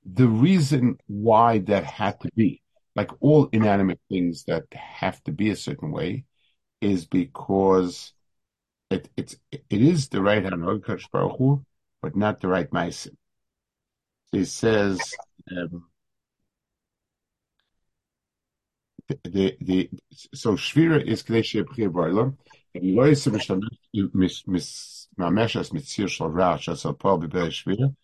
The 0.06 0.28
reason 0.28 0.98
why 1.06 1.58
that 1.60 1.84
had 1.84 2.20
to 2.20 2.30
be, 2.34 2.62
like 2.94 3.10
all 3.20 3.48
inanimate 3.52 4.00
things 4.08 4.44
that 4.44 4.64
have 4.72 5.22
to 5.24 5.32
be 5.32 5.50
a 5.50 5.56
certain 5.56 5.90
way, 5.90 6.24
is 6.80 7.06
because 7.06 8.12
it 8.90 9.08
it's 9.16 9.36
it 9.50 9.64
is 9.70 10.08
the 10.08 10.22
right 10.22 10.42
hand 10.42 10.62
Baruch 10.62 11.38
Hu, 11.38 11.64
but 12.00 12.14
not 12.16 12.40
the 12.40 12.48
right 12.48 12.70
ma'asim. 12.70 13.16
He 14.30 14.44
says 14.44 15.00
um, 15.50 15.86
the, 19.08 19.18
the 19.24 19.56
the 19.60 19.90
so 20.34 20.52
shvira 20.52 21.04
is 21.04 21.22
shebchir 21.22 21.90
b'olam 21.90 22.36
and 22.74 22.94
lo 22.94 23.04
yisem 23.04 23.34
mis 24.14 24.46
mis 24.46 25.08
mameshas 25.18 25.72
mitzir 25.72 26.08
shal 26.08 26.28
ra 26.28 26.56
shasal 26.58 26.98
paul 26.98 27.20
b'bei 27.20 27.50
shvira 27.50 27.94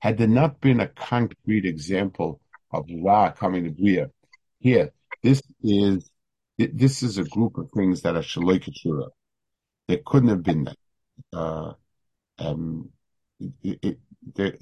Had 0.00 0.18
there 0.18 0.28
not 0.28 0.60
been 0.60 0.80
a 0.80 0.88
concrete 0.88 1.64
example 1.64 2.40
of 2.72 2.86
ra 3.02 3.32
coming 3.32 3.64
to 3.64 3.70
bria, 3.70 4.10
here 4.58 4.92
this 5.22 5.42
is 5.62 6.10
this 6.58 7.02
is 7.02 7.18
a 7.18 7.24
group 7.24 7.58
of 7.58 7.70
things 7.74 8.02
that 8.02 8.16
are 8.16 8.22
shaloi. 8.22 9.08
There 9.88 9.98
couldn't 10.04 10.28
have 10.30 10.42
been 10.42 10.64
that. 10.64 10.76
Uh, 11.32 11.72
um, 12.38 12.90
it, 13.62 13.78
it, 13.82 13.98
the 14.34 14.58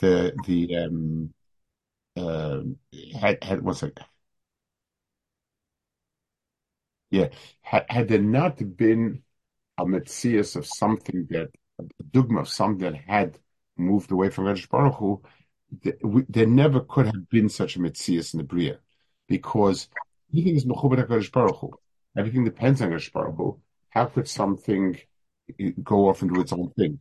the 0.00 0.34
the 0.46 0.76
um, 0.76 1.34
uh, 2.16 2.60
had 3.20 3.42
had 3.42 3.62
one 3.62 3.74
second. 3.74 4.04
Yeah, 7.10 7.28
had, 7.62 7.86
had 7.88 8.08
there 8.08 8.20
not 8.20 8.58
been 8.76 9.22
a 9.78 9.84
metzias 9.84 10.56
of 10.56 10.66
something 10.66 11.26
that 11.30 11.50
a 11.78 11.84
dogma 12.10 12.40
of 12.40 12.48
something 12.48 12.92
that 12.92 12.96
had 13.06 13.38
moved 13.76 14.10
away 14.12 14.30
from 14.30 14.44
Regish 14.44 14.68
Baruch 14.68 14.94
Hu, 14.94 15.22
there 16.28 16.46
never 16.46 16.80
could 16.80 17.06
have 17.06 17.28
been 17.28 17.48
such 17.48 17.76
a 17.76 17.78
metzias 17.80 18.32
in 18.32 18.38
the 18.38 18.44
Bria, 18.44 18.78
because 19.28 19.88
everything 20.30 20.56
is 20.56 20.64
mechuber 20.64 21.04
HaKadosh 21.04 21.32
Baruch 21.32 21.56
Hu. 21.56 21.70
Everything 22.16 22.44
depends 22.44 22.80
on 22.80 22.90
HaKadosh 22.90 23.12
Baruch 23.12 23.36
Hu. 23.36 23.60
How 23.90 24.06
could 24.06 24.28
something 24.28 24.98
go 25.82 26.08
off 26.08 26.22
and 26.22 26.32
do 26.32 26.40
its 26.40 26.52
own 26.52 26.70
thing? 26.70 27.00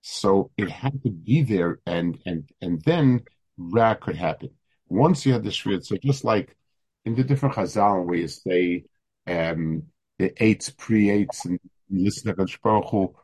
So 0.00 0.50
it 0.56 0.68
had 0.68 1.02
to 1.04 1.10
be 1.10 1.42
there, 1.42 1.78
and 1.86 2.18
and 2.26 2.50
and 2.60 2.82
then 2.82 3.22
Ra 3.56 3.94
could 3.94 4.16
happen. 4.16 4.50
Once 4.88 5.24
you 5.24 5.32
had 5.32 5.44
the 5.44 5.50
Shvit, 5.50 5.84
so 5.84 5.96
just 5.96 6.24
like 6.24 6.56
in 7.04 7.14
the 7.14 7.22
different 7.22 7.54
Chazal 7.54 8.18
you 8.18 8.28
say 8.28 8.84
um, 9.26 9.84
the 10.18 10.32
eights, 10.42 10.70
pre-eights, 10.70 11.44
and 11.44 11.60
listen 11.88 12.34
to 12.34 12.58
Baruch 12.62 12.90
Hu, 12.90 13.14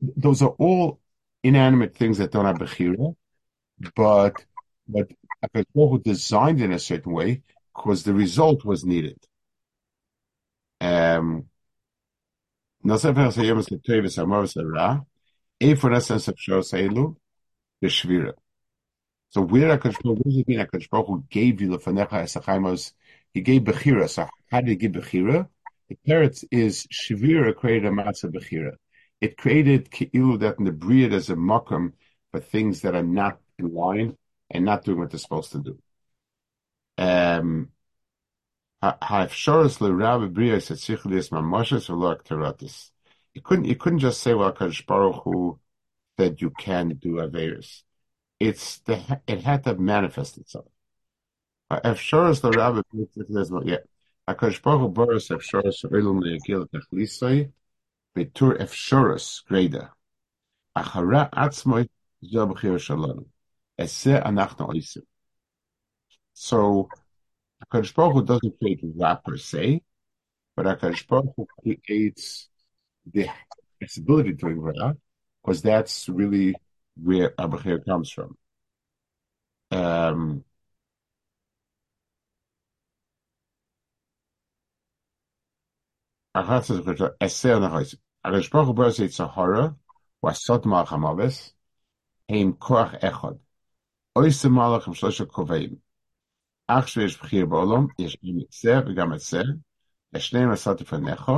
those 0.00 0.42
are 0.42 0.54
all 0.58 1.00
inanimate 1.42 1.96
things 1.96 2.18
that 2.18 2.32
don't 2.32 2.46
have 2.46 2.56
Bechira, 2.58 3.14
but 3.94 4.44
but 4.88 5.08
Hu 5.74 5.98
designed 5.98 6.60
in 6.60 6.72
a 6.72 6.78
certain 6.78 7.12
way 7.12 7.42
because 7.74 8.02
the 8.04 8.14
result 8.14 8.64
was 8.64 8.84
needed. 8.84 9.18
Um, 10.80 11.48
shvira. 17.88 18.32
so 19.30 19.42
where 19.42 19.76
HaKadosh 19.76 20.90
Baruch 20.90 21.06
Hu 21.06 21.24
gave 21.30 21.60
you 21.60 21.68
the 21.70 21.78
Fanecha 21.78 22.22
Esachaimus, 22.24 22.92
he 23.32 23.40
gave 23.40 23.62
Bechira. 23.62 24.08
So 24.08 24.28
how 24.50 24.60
did 24.60 24.68
he 24.68 24.76
give 24.76 24.92
Bechira? 24.92 25.48
The 25.88 25.96
Teretz 26.06 26.44
is 26.50 26.86
Shavira 26.88 27.54
created 27.54 27.86
a 27.86 27.90
Matzah 27.90 28.32
Bechira. 28.32 28.72
It 29.20 29.36
created 29.36 29.90
Ki'ilu 29.90 30.38
that 30.40 30.56
Bria 30.78 31.08
there's 31.08 31.30
a 31.30 31.36
makam 31.36 31.92
for 32.30 32.40
things 32.40 32.82
that 32.82 32.94
are 32.94 33.02
not 33.02 33.40
in 33.58 33.72
line 33.74 34.16
and 34.50 34.64
not 34.64 34.84
doing 34.84 34.98
what 34.98 35.10
they're 35.10 35.18
supposed 35.18 35.52
to 35.52 35.58
do. 35.58 35.78
Um. 36.98 37.70
You 38.82 38.92
couldn't, 43.42 43.64
you 43.64 43.74
couldn't 43.76 43.98
just 43.98 44.22
say, 44.22 44.34
well, 44.34 44.52
Kadosh 44.52 44.86
Baruch 44.86 45.22
Hu 45.24 45.58
said 46.18 46.40
you 46.40 46.50
can 46.50 46.90
do 46.90 47.14
Averis. 47.14 47.82
It's 48.38 48.78
the, 48.80 49.20
it 49.26 49.42
had 49.42 49.64
to 49.64 49.74
manifest 49.76 50.36
itself. 50.38 50.66
Yeah. 51.70 51.78
HaKadosh 54.28 54.62
Baruch 54.62 54.80
Hu 54.80 54.90
boros 54.92 55.30
efshoros 55.30 55.84
oilum 55.90 56.20
le'yagil 56.22 56.68
techlisoi 56.68 57.50
Betur 58.16 58.58
Greda. 59.48 59.90
Achara 60.76 61.28
Zobchir 62.24 62.80
Shalom. 62.80 63.26
Anachna 64.24 64.68
Oisim. 64.68 65.02
So, 66.32 66.88
HaKadosh 67.64 67.94
Baruch 67.94 68.26
doesn't 68.26 68.58
create 68.58 68.80
Ra 68.82 69.16
per 69.16 69.36
se, 69.36 69.82
but 70.56 70.66
HaKadosh 70.66 71.06
Baruch 71.08 71.34
creates 71.62 72.48
the 73.12 73.28
possibility 73.80 74.30
to 74.30 74.36
doing 74.36 74.60
Ra, 74.60 74.94
because 75.42 75.62
that's 75.62 76.08
really 76.08 76.56
where 77.02 77.30
Abachir 77.32 77.84
comes 77.84 78.10
from. 78.10 78.36
Um, 79.70 80.44
Achas 86.36 86.70
is 86.70 86.80
Anachna 86.86 87.70
Oisim. 87.72 87.98
ברא 88.51 88.87
את 89.05 89.11
סהרה, 89.11 89.67
ועשות 90.23 90.65
מלאך 90.65 90.93
המובס, 90.93 91.55
הם 92.29 92.51
כוח 92.59 92.91
אחד. 93.09 93.33
אויסם 94.15 94.51
מלאך 94.51 94.87
עם 94.87 94.93
שלושה 94.93 95.25
כובעים. 95.25 95.75
אך 96.67 96.87
שיש 96.87 97.19
בחיר 97.19 97.45
בעולם, 97.45 97.85
יש 97.99 98.17
גם 98.23 98.39
את 98.39 98.51
זה 98.51 98.91
וגם 98.91 99.13
את 99.13 99.19
זה, 99.19 99.41
לשניהם 100.13 100.51
עשת 100.51 100.81
לפניך, 100.81 101.31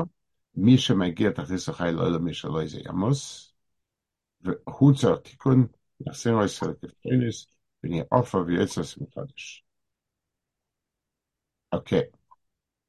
מי 0.55 0.77
שמגיע 0.77 1.32
תכניס 1.32 1.70
החי 1.70 1.91
לעולם 1.93 2.25
מי 2.25 2.34
שלא 2.34 2.63
יזה 2.63 2.79
ימוס, 2.86 3.53
והוא 4.41 4.96
צריך 4.96 5.20
תיקון, 5.20 5.67
נחסים 6.00 6.34
לו 6.34 6.46
ישראל 6.46 6.74
כפרינס, 6.74 7.48
ונהיה 7.84 8.03
עופר 8.10 8.38
ויצרס 8.48 8.98
מחדש. 8.98 9.63
אוקיי. 11.72 12.01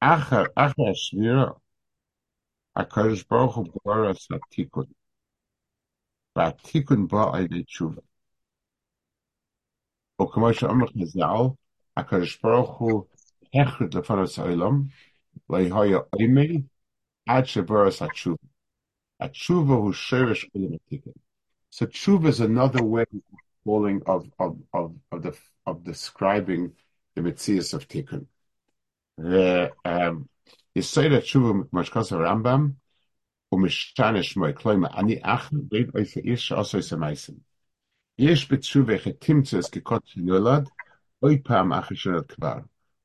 אחר, 0.01 0.43
אחר 0.55 0.83
השבירה, 0.93 1.51
הקדוש 2.79 3.25
ברוך 3.31 3.57
הוא 3.57 3.67
ברא 3.85 4.11
עשה 4.11 4.35
תיקון. 4.51 4.85
והתיקון 6.37 7.07
בא 7.07 7.25
על 7.35 7.45
ידי 7.45 7.63
תשובה. 7.65 8.01
וכמו 10.23 10.55
שאומר 10.55 10.87
חז"ל, 10.87 11.55
הקדוש 11.97 12.41
ברוך 12.43 12.79
הוא 12.79 13.05
החרד 13.55 13.95
לפרס 13.95 14.39
העולם, 14.39 14.83
לא 15.51 15.57
היה 15.57 15.99
עימי 16.19 16.63
עד 17.29 17.45
שברס 17.45 18.03
התשובה. 18.03 18.47
התשובה 19.21 19.75
הוא 19.75 19.93
שרש 19.93 20.45
עולם 20.55 20.75
התיקון. 20.75 21.13
So 21.71 21.87
tshuva 21.87 22.29
is 22.29 22.41
another 22.41 22.85
way 22.85 23.03
of 23.03 23.41
calling 23.65 24.01
of 24.07 24.31
of 24.39 24.57
of 24.73 24.95
of 25.11 25.23
the 25.25 25.37
of 25.67 25.83
describing 25.83 26.73
the 27.15 27.21
mitzvahs 27.21 27.75
of 27.75 27.89
tikkun. 27.89 28.27
The 29.19 29.73
um, 29.85 30.29
יסוד 30.77 31.13
התשובה 31.19 31.59
משקוס 31.73 32.13
הרמב"ם 32.13 32.71
ומשתנה 33.53 34.23
שמוי, 34.23 34.55
כלומר, 34.55 34.89
אני 34.99 35.19
אח 35.23 35.51
בית 35.53 35.87
איזה 35.97 36.21
איש 36.25 36.49
שעושה 36.49 36.79
איזה 36.79 36.97
מייסים. 36.97 37.35
יש 38.19 38.53
בתשובה 38.53 38.99
חתימצס 38.99 39.71
כקוד 39.71 40.01
שנולד, 40.05 40.69
אוי 41.23 41.43
פעם 41.45 41.73
אחרי 41.73 41.97
שנולד 41.97 42.27
כבר, 42.27 42.57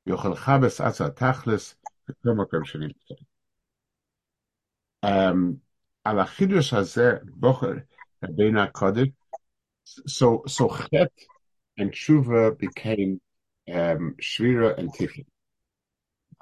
ויוכל 0.05 0.29
לחבס 0.29 0.81
עצה 0.81 1.09
תכלס 1.09 1.75
בכל 2.09 2.29
מקום 2.29 2.65
שנמצא. 2.65 3.13
Um, 5.05 5.55
על 6.03 6.19
החידוש 6.19 6.73
הזה 6.73 7.11
בוחר 7.23 7.73
בין 8.21 8.57
הקודש, 8.57 9.07
so, 10.07 10.43
so 10.47 10.67
chet 10.67 11.13
and 11.77 11.91
tshuva 11.91 12.57
became 12.57 13.21
um, 13.71 14.15
shvira 14.21 14.77
and 14.77 14.93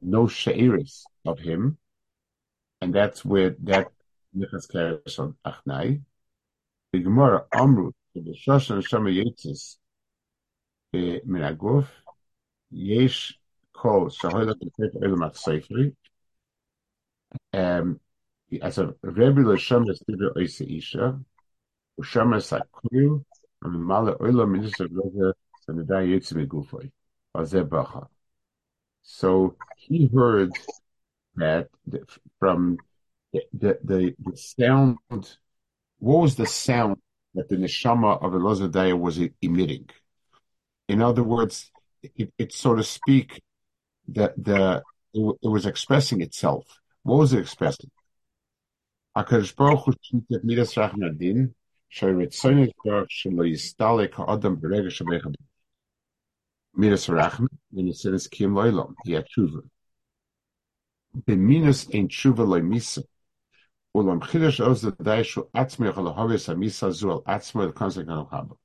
no 0.00 0.26
she'iris 0.26 1.04
of 1.24 1.38
him, 1.38 1.78
and 2.80 2.94
that's 2.94 3.24
where 3.24 3.56
that 3.60 3.90
nichas 4.36 4.70
keres 4.70 5.18
on 5.18 5.36
achnai. 5.44 6.02
The 6.92 6.98
Gemara 7.00 7.46
Amru 7.52 7.92
the 8.14 8.34
Shoshan 8.46 8.84
Shama 8.86 9.10
Yitzis 9.10 9.76
Minaguf 10.94 11.86
Yesh 12.70 13.38
Kol 13.72 14.08
Shahoda 14.08 14.54
B'Sefer 14.54 15.04
Elam 15.04 15.30
Sefer. 15.34 15.92
As 18.62 18.78
a 18.78 18.94
Rebbe 19.02 19.40
L'Shem 19.40 19.88
Estiver 19.88 20.32
Oise 20.36 20.62
Isha, 20.62 21.20
U'Shem 22.00 22.34
Esakuru, 22.34 23.24
and 23.62 23.84
Mala 23.84 24.16
Oilam 24.18 24.50
Minister 24.50 24.88
Rebbe 24.90 25.34
Sanadai 25.68 26.08
Yitzim 26.08 26.46
Gufoi. 26.46 26.90
Azeh 27.36 27.68
Bacha. 27.68 28.08
So 29.02 29.56
he 29.76 30.10
heard 30.12 30.52
that 31.36 31.68
from 32.38 32.78
the, 33.32 33.42
the, 33.52 34.14
the 34.18 34.36
sound. 34.36 34.98
What 35.98 36.22
was 36.22 36.36
the 36.36 36.46
sound 36.46 36.96
that 37.34 37.48
the 37.48 37.56
neshama 37.56 38.22
of 38.22 38.32
Elazar 38.32 38.70
Daya 38.70 38.98
was 38.98 39.18
emitting? 39.42 39.88
In 40.88 41.02
other 41.02 41.22
words, 41.22 41.70
it, 42.02 42.32
it 42.38 42.52
so 42.52 42.74
to 42.74 42.82
speak, 42.82 43.40
that 44.08 44.34
the, 44.36 44.82
the 45.14 45.34
it, 45.42 45.48
was 45.48 45.66
expressing 45.66 46.20
itself. 46.20 46.64
What 47.02 47.18
was 47.18 47.32
it 47.32 47.40
expressing? 47.40 47.90
Minus 56.74 57.08
Rachman, 57.08 57.48
minus 57.72 58.02
Sinis 58.04 58.28
Kim 58.30 58.54
Loilom, 58.54 58.94
he 59.04 59.12
had 59.12 59.26
tshuva. 59.26 59.62
Beminus 61.16 61.92
ein 61.94 62.08
tshuva 62.08 62.46
loy 62.46 62.60
misa. 62.60 63.02
Ulam 63.94 64.20
chidash 64.20 64.64
oz 64.64 64.82
the 64.82 64.92
daishu 64.92 65.50
atzmi 65.52 65.92
yachal 65.92 66.16
havis 66.16 66.46
ha 66.46 66.54
misa 66.54 66.92
zu 66.92 67.10
al 67.10 67.22
atzmi 67.22 67.64
el 67.64 67.72
konzik 67.72 68.04
anam 68.04 68.26
haba. 68.26 68.56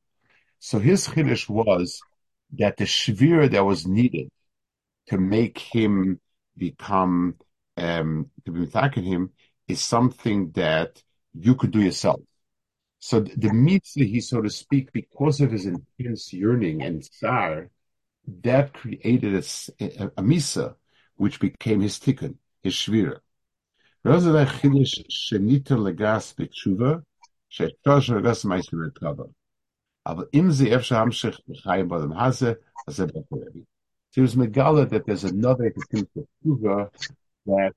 So 0.59 0.79
his 0.79 1.07
chidash 1.07 1.49
was 1.49 1.99
that 2.53 2.77
the 2.77 2.85
shvira 2.85 3.49
that 3.49 3.65
was 3.65 3.87
needed 3.87 4.29
to 5.07 5.17
make 5.17 5.57
him 5.57 6.19
become, 6.57 7.35
um, 7.77 8.29
to 8.45 8.51
be 8.51 8.63
attacking 8.63 9.03
him, 9.03 9.31
is 9.67 9.81
something 9.81 10.51
that 10.51 11.01
you 11.33 11.55
could 11.55 11.71
do 11.71 11.81
yourself. 11.81 12.21
So 12.99 13.19
the 13.19 13.51
mitzvah, 13.51 14.05
he 14.05 14.21
so 14.21 14.41
to 14.41 14.49
speak, 14.49 14.91
because 14.91 15.41
of 15.41 15.51
his 15.51 15.65
intense 15.65 16.31
yearning 16.33 16.81
and 16.81 17.03
tsar, 17.03 17.69
that 18.41 18.73
created 18.73 19.33
a, 19.33 19.43
a, 19.83 20.07
a 20.17 20.23
misa, 20.23 20.75
which 21.15 21.39
became 21.39 21.81
his 21.81 21.99
tikkun, 21.99 22.35
his 22.63 22.73
shvira. 22.73 23.19
So 24.03 24.11
he 34.11 34.21
was 34.21 34.35
megala 34.35 34.89
that 34.89 35.05
there's 35.05 35.23
another 35.23 35.71
tshuva 35.71 36.89
that 37.47 37.73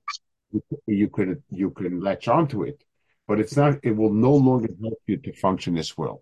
you 0.86 1.08
could 1.08 1.42
you 1.50 1.70
can 1.70 2.00
latch 2.00 2.28
onto 2.28 2.62
it, 2.62 2.84
but 3.26 3.40
it's 3.40 3.56
not. 3.56 3.78
It 3.82 3.92
will 3.92 4.12
no 4.12 4.34
longer 4.34 4.68
help 4.82 5.00
you 5.06 5.16
to 5.16 5.32
function 5.32 5.74
this 5.74 5.96
world. 5.96 6.20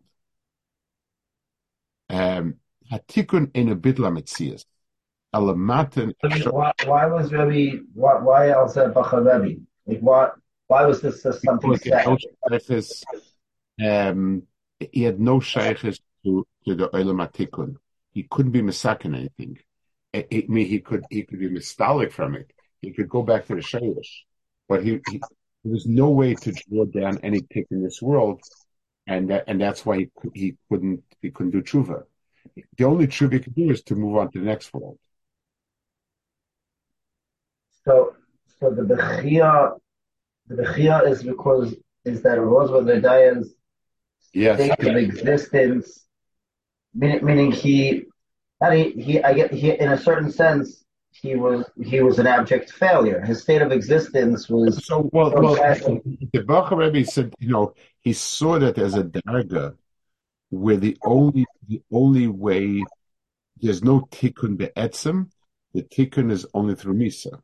Um, 2.09 2.57
Hatikun 2.93 3.51
in 3.55 3.69
a 3.71 3.77
bitla 3.77 4.11
mitzias. 4.17 4.65
Alamatin. 5.35 6.13
Why, 6.51 6.73
why 6.85 7.07
was 7.07 7.33
Rebbe, 7.33 7.83
why, 7.95 8.19
why 8.21 8.51
else 8.51 8.75
Bacha 8.75 9.21
Rebbe? 9.21 9.61
Like, 9.87 10.01
why, 10.01 10.31
why 10.67 10.87
was 10.87 11.01
this 11.01 11.23
something 11.23 11.77
sad? 11.77 12.19
Um, 13.85 14.43
he 14.79 15.03
had 15.03 15.21
no 15.21 15.39
shaykhs 15.41 16.01
to, 16.25 16.47
to 16.65 16.75
the 16.75 16.89
Olam 16.89 17.27
Atikun. 17.27 17.77
He 18.13 18.23
couldn't 18.23 18.53
be 18.53 18.63
misakin 18.63 19.15
anything. 19.15 19.59
It, 20.13 20.29
it, 20.31 20.51
mean, 20.51 20.67
he 20.67 20.81
could 20.81 21.05
he 21.11 21.25
could 21.25 21.39
be 21.39 21.51
mistalik 21.51 22.13
from 22.13 22.35
it. 22.35 22.51
He 22.81 22.93
could 22.93 23.09
go 23.09 23.23
back 23.23 23.47
to 23.47 23.55
the 23.55 23.61
shayish, 23.61 24.23
but 24.69 24.83
he, 24.83 25.01
he 25.11 25.21
there 25.63 25.73
was 25.73 25.87
no 25.87 26.11
way 26.11 26.35
to 26.35 26.53
draw 26.53 26.85
down 26.87 27.19
any 27.23 27.41
tick 27.53 27.67
in 27.71 27.83
this 27.83 28.01
world, 28.01 28.41
and 29.07 29.31
that, 29.31 29.45
and 29.47 29.61
that's 29.61 29.85
why 29.85 29.99
he, 29.99 30.11
he 30.35 30.57
couldn't 30.71 31.03
he 31.21 31.31
couldn't 31.31 31.53
do 31.53 31.63
tshuva. 31.63 32.05
The 32.77 32.85
only 32.85 33.07
tshuva 33.07 33.35
he 33.35 33.39
can 33.41 33.53
do 33.53 33.71
is 33.71 33.83
to 33.85 33.95
move 33.95 34.17
on 34.17 34.31
to 34.33 34.39
the 34.39 34.45
next 34.45 34.73
world. 34.73 34.99
So, 37.85 38.17
so 38.59 38.71
the 38.71 38.83
bechia, 38.83 39.79
the 40.49 40.57
bechia 40.57 41.09
is 41.09 41.23
because 41.23 41.75
is 42.05 42.23
that 42.23 42.41
Rose 42.41 42.71
with 42.71 42.87
the 42.87 43.01
Dayan's 43.01 43.53
yes. 44.33 44.59
state 44.59 44.89
of 44.89 44.97
existence, 44.97 46.07
meaning, 46.95 47.25
meaning 47.25 47.53
he, 47.53 48.05
he, 48.71 48.91
he, 48.91 49.23
I 49.23 49.35
get, 49.35 49.53
he, 49.53 49.71
in 49.71 49.91
a 49.91 49.99
certain 49.99 50.31
sense, 50.31 50.85
he 51.11 51.35
was 51.35 51.65
he 51.83 52.03
was 52.03 52.19
an 52.19 52.27
abject 52.27 52.71
failure. 52.73 53.21
His 53.23 53.43
state 53.43 53.63
of 53.63 53.73
existence 53.73 54.49
was 54.51 54.85
so 54.85 55.09
well. 55.13 55.33
well 55.35 55.55
the 55.55 56.45
Bacha 56.47 56.77
Rebbe 56.77 57.05
said, 57.05 57.35
you 57.39 57.49
know, 57.49 57.75
he 58.01 58.13
saw 58.13 58.59
that 58.59 58.79
as 58.79 58.95
a 58.95 59.05
darga, 59.05 59.77
where 60.51 60.77
the 60.77 60.97
only 61.05 61.47
the 61.69 61.83
only 61.93 62.27
way 62.27 62.85
there's 63.61 63.83
no 63.83 64.01
tikkun 64.01 64.57
be'etzim, 64.57 65.31
the 65.73 65.83
tikkun 65.83 66.31
is 66.31 66.47
only 66.55 66.75
through 66.75 66.95
misa. 66.95 67.41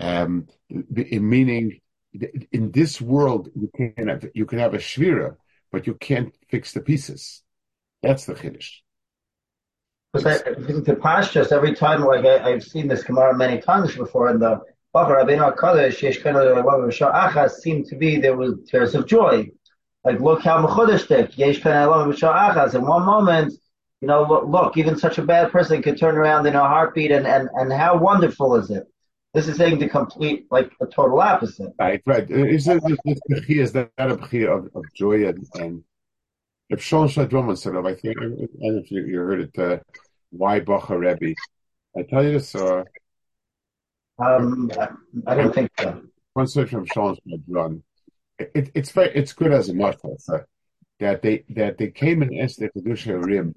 Um, 0.00 0.48
meaning, 0.70 1.80
in 2.50 2.72
this 2.72 3.00
world, 3.00 3.48
you 3.54 3.70
can 3.74 4.08
have, 4.08 4.24
you 4.34 4.46
can 4.46 4.58
have 4.58 4.74
a 4.74 4.78
shvira, 4.78 5.36
but 5.70 5.86
you 5.86 5.94
can't 5.94 6.34
fix 6.50 6.72
the 6.72 6.80
pieces. 6.80 7.42
That's 8.02 8.26
the 8.26 8.34
chiddush. 8.34 8.70
Because 10.12 10.42
the 10.42 10.98
pastures, 11.00 11.52
every 11.52 11.74
time, 11.74 12.04
like 12.04 12.26
I, 12.26 12.50
have 12.50 12.62
seen 12.62 12.88
this 12.88 13.02
Gemara 13.02 13.34
many 13.34 13.60
times 13.62 13.96
before, 13.96 14.28
in 14.30 14.40
the 14.40 14.60
Bachar 14.94 15.24
Rabbeinu 15.24 15.56
Kadosh, 15.56 16.02
Yesh 16.02 16.20
Achas 16.20 17.50
seemed 17.52 17.86
to 17.86 17.96
be 17.96 18.20
there 18.20 18.36
was 18.36 18.58
tears 18.68 18.94
of 18.94 19.06
joy. 19.06 19.50
Like 20.04 20.20
look 20.20 20.42
how 20.42 20.64
mechudeshtik 20.66 21.36
Yesh 21.36 21.60
Kana 21.60 21.86
Achas. 21.86 22.74
In 22.74 22.86
one 22.86 23.04
moment, 23.04 23.54
you 24.00 24.08
know, 24.08 24.24
look, 24.24 24.46
look, 24.46 24.76
even 24.76 24.96
such 24.96 25.18
a 25.18 25.22
bad 25.22 25.52
person 25.52 25.80
could 25.82 25.98
turn 25.98 26.16
around 26.16 26.46
in 26.46 26.54
a 26.54 26.60
heartbeat, 26.60 27.12
and 27.12 27.26
and 27.26 27.48
and 27.54 27.72
how 27.72 27.96
wonderful 27.96 28.56
is 28.56 28.70
it? 28.70 28.86
This 29.34 29.48
is 29.48 29.56
saying 29.56 29.78
the 29.78 29.88
complete, 29.88 30.46
like 30.50 30.72
a 30.80 30.86
total 30.86 31.20
opposite. 31.20 31.72
Right, 31.78 32.02
right. 32.04 32.30
Is 32.30 32.66
bechir 32.66 33.48
is 33.48 33.72
that 33.72 33.90
a 33.98 34.52
of, 34.52 34.68
of 34.74 34.84
joy 34.94 35.26
and, 35.26 35.46
and 35.54 35.84
if 36.68 36.82
Sean 36.82 37.08
Shadroman 37.08 37.56
said 37.56 37.74
of, 37.74 37.86
I 37.86 37.94
think, 37.94 38.18
I 38.18 38.24
don't 38.24 38.50
know 38.60 38.78
if 38.78 38.90
you, 38.90 39.04
you 39.04 39.18
heard 39.18 39.40
it, 39.40 39.58
uh, 39.58 39.78
why 40.30 40.60
Bacha 40.60 40.98
Rebbe? 40.98 41.34
I 41.96 42.02
tell 42.02 42.24
you 42.24 42.32
this, 42.32 42.54
or 42.54 42.86
um, 44.18 44.70
I 45.26 45.34
don't 45.34 45.54
think 45.54 45.70
so. 45.78 46.02
One 46.34 46.46
search 46.46 46.70
from 46.70 46.86
Sean 46.86 47.16
Shadron. 47.26 47.82
It, 48.38 48.70
it's 48.74 48.90
very, 48.90 49.14
it's 49.14 49.32
good 49.32 49.52
as 49.52 49.68
a 49.68 49.84
uh, 49.84 50.38
that 51.00 51.22
they 51.22 51.44
that 51.50 51.78
they 51.78 51.90
came 51.90 52.22
and 52.22 52.38
asked 52.40 52.58
the 52.58 52.68
kedusha 52.70 53.22
rim 53.24 53.54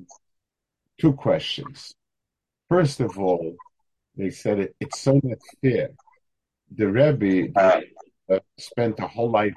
two 1.00 1.14
questions. 1.14 1.94
First 2.70 3.00
of 3.00 3.18
all, 3.20 3.56
they 4.16 4.30
said 4.30 4.60
it, 4.60 4.76
it's 4.80 5.00
so 5.02 5.20
not 5.24 5.38
fair. 5.62 5.90
The 6.76 6.88
Rebbe 6.88 7.52
uh, 7.60 8.40
spent 8.58 9.00
a 9.00 9.08
whole 9.08 9.30
life 9.30 9.54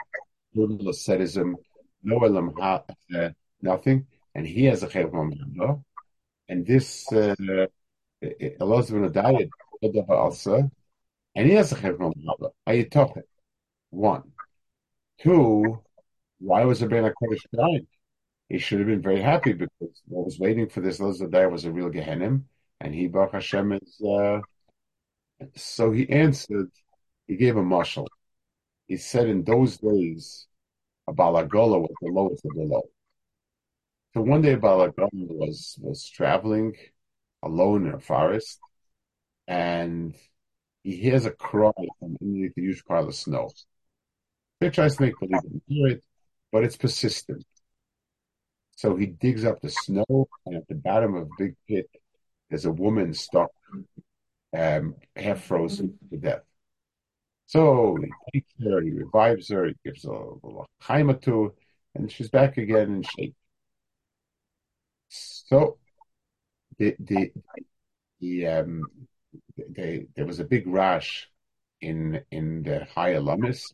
doing 0.55 0.87
asceticism, 0.87 1.57
no 2.03 2.19
elam 2.19 2.55
uh, 2.61 3.31
nothing, 3.63 4.07
and 4.35 4.47
he 4.47 4.65
has 4.65 4.83
a 4.83 4.89
chayv 4.89 5.13
and 6.49 6.67
this 6.67 7.11
uh, 7.13 7.35
Elazar 8.23 9.13
diet 9.13 9.51
also, 10.09 10.71
and 11.35 11.47
he 11.47 11.55
has 11.55 11.73
a 11.73 11.77
chayv 11.77 11.99
mamada. 11.99 12.51
Ayitoch 12.67 13.23
one, 13.91 14.25
two. 15.21 15.83
Why 16.41 16.65
was 16.65 16.83
it 16.83 16.91
Ben 16.91 17.05
Kodesh 17.05 17.41
crying? 17.55 17.87
He 18.49 18.59
should 18.59 18.79
have 18.79 18.89
been 18.89 19.03
very 19.03 19.21
happy 19.21 19.53
because 19.53 20.03
what 20.07 20.25
was 20.25 20.39
waiting 20.39 20.69
for 20.69 20.81
this 20.81 21.01
Elazar 21.01 21.51
was 21.51 21.65
a 21.65 21.73
real 21.73 21.91
Gehenim 21.91 22.45
and 22.81 22.95
he, 22.95 23.09
Baruch 23.09 23.33
Hashem, 23.33 23.73
is. 23.73 24.01
Uh, 24.01 24.41
so 25.57 25.93
he 25.93 26.09
answered, 26.11 26.71
he 27.27 27.37
gave 27.37 27.57
a 27.57 27.63
marshal. 27.63 28.09
He 28.87 28.97
said 28.97 29.29
in 29.29 29.45
those 29.45 29.79
days, 29.79 30.47
a 31.09 31.13
balagola 31.13 31.81
was 31.81 31.95
the 32.01 32.11
lowest 32.11 32.45
of 32.45 32.55
the 32.55 32.63
low. 32.63 32.83
So 34.15 34.23
one 34.23 34.43
day, 34.43 34.57
balagola 34.57 35.09
was 35.13 35.79
was 35.81 36.09
traveling 36.09 36.77
alone 37.43 37.87
in 37.87 37.95
a 37.95 38.01
forest, 38.01 38.59
and 39.47 40.15
he 40.83 40.97
hears 40.97 41.27
a 41.27 41.31
cry 41.31 41.73
from 41.99 42.17
underneath 42.21 42.55
the 42.55 42.63
huge 42.63 42.85
pile 42.85 43.09
of 43.09 43.15
snow. 43.15 43.51
Tries 44.61 44.97
to 44.97 45.03
make 45.03 45.19
believe 45.21 45.63
hear 45.69 45.87
it, 45.87 46.05
but 46.51 46.65
it's 46.65 46.77
persistent. 46.77 47.45
So 48.77 48.97
he 48.97 49.07
digs 49.07 49.45
up 49.45 49.61
the 49.61 49.71
snow, 49.71 50.29
and 50.47 50.57
at 50.57 50.67
the 50.69 50.75
bottom 50.75 51.15
of 51.15 51.23
a 51.23 51.31
big 51.39 51.55
pit 51.69 51.89
there's 52.51 52.65
a 52.65 52.73
woman 52.73 53.15
stuck, 53.15 53.51
um, 54.57 54.97
half 55.15 55.45
frozen 55.45 55.99
to 56.11 56.17
death. 56.17 56.43
So 57.47 57.97
he 58.03 58.11
takes 58.33 58.53
her, 58.63 58.81
he 58.81 58.91
revives 58.91 59.49
her, 59.51 59.67
he 59.67 59.75
gives 59.85 60.05
her 60.05 60.11
a 60.13 60.35
little 60.35 60.67
chaima 60.83 61.21
to, 61.23 61.55
and 61.95 62.11
she's 62.11 62.29
back 62.31 62.57
again 62.57 62.95
in 62.95 63.03
shape. 63.03 63.37
So 65.09 65.79
the 66.79 66.97
the 66.99 67.33
the 68.21 68.47
um 68.47 68.83
they, 69.69 70.07
there 70.17 70.27
was 70.27 70.41
a 70.41 70.45
big 70.45 70.67
rush 70.67 71.29
in 71.81 72.23
in 72.31 72.63
the 72.63 72.87
high 72.95 73.11
alumnus 73.11 73.73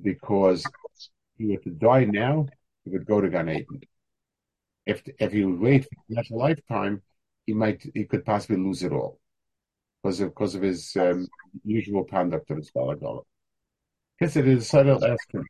because 0.00 0.64
if 0.64 1.10
he 1.36 1.46
were 1.46 1.62
to 1.62 1.70
die 1.70 2.04
now, 2.04 2.46
he 2.84 2.90
would 2.90 3.06
go 3.06 3.20
to 3.20 3.28
Gan 3.28 3.48
Eden. 3.48 3.80
If 4.86 5.02
if 5.18 5.32
he 5.32 5.44
would 5.44 5.60
wait 5.60 5.84
for 5.84 6.20
a 6.20 6.36
lifetime, 6.36 7.02
he 7.46 7.52
might 7.52 7.82
he 7.94 8.04
could 8.04 8.24
possibly 8.24 8.56
lose 8.56 8.82
it 8.82 8.92
all 8.92 9.18
because 10.02 10.20
of 10.20 10.30
because 10.30 10.54
of 10.54 10.62
his 10.62 10.96
um, 10.96 11.26
usual 11.64 12.04
conduct 12.04 12.50
of 12.50 12.58
his 12.58 12.70
balagala. 12.70 13.22
Because 14.18 14.36
it 14.36 14.48
is 14.48 14.68
subtle 14.68 15.04
ask 15.04 15.32
him. 15.32 15.44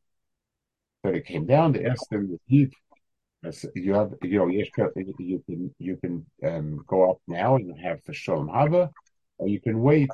So 1.05 1.13
they 1.13 1.21
came 1.21 1.47
down 1.47 1.73
to 1.75 1.87
ask 1.87 2.11
him. 2.11 2.39
You 3.75 3.95
have 3.95 4.15
you 4.23 4.39
know 4.39 4.49
you 4.49 5.43
can 5.47 5.75
you 5.79 5.97
can 5.97 6.27
um, 6.45 6.85
go 6.87 7.11
up 7.11 7.19
now 7.29 7.57
and 7.57 7.79
have 7.81 8.01
the 8.05 8.13
shalom 8.13 8.49
hava, 8.49 8.91
or 9.39 9.49
you 9.49 9.61
can 9.61 9.81
wait 9.81 10.11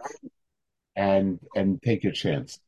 and 0.95 1.41
and 1.57 1.83
take 1.83 2.05
your 2.05 2.13
chance. 2.13 2.61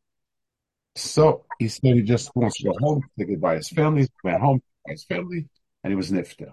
So 0.97 1.45
he 1.59 1.69
said 1.69 1.95
he 1.95 2.03
just 2.03 2.35
wants 2.35 2.57
to 2.59 2.71
go 2.71 2.75
home, 2.81 3.03
say 3.19 3.27
goodbye 3.27 3.57
his 3.57 3.69
family. 3.69 4.03
He 4.03 4.09
went 4.25 4.41
home 4.41 4.63
by 4.87 4.93
his 4.93 5.05
family, 5.05 5.47
and 5.85 5.91
he 5.91 5.95
was 5.95 6.11
nifta. 6.11 6.51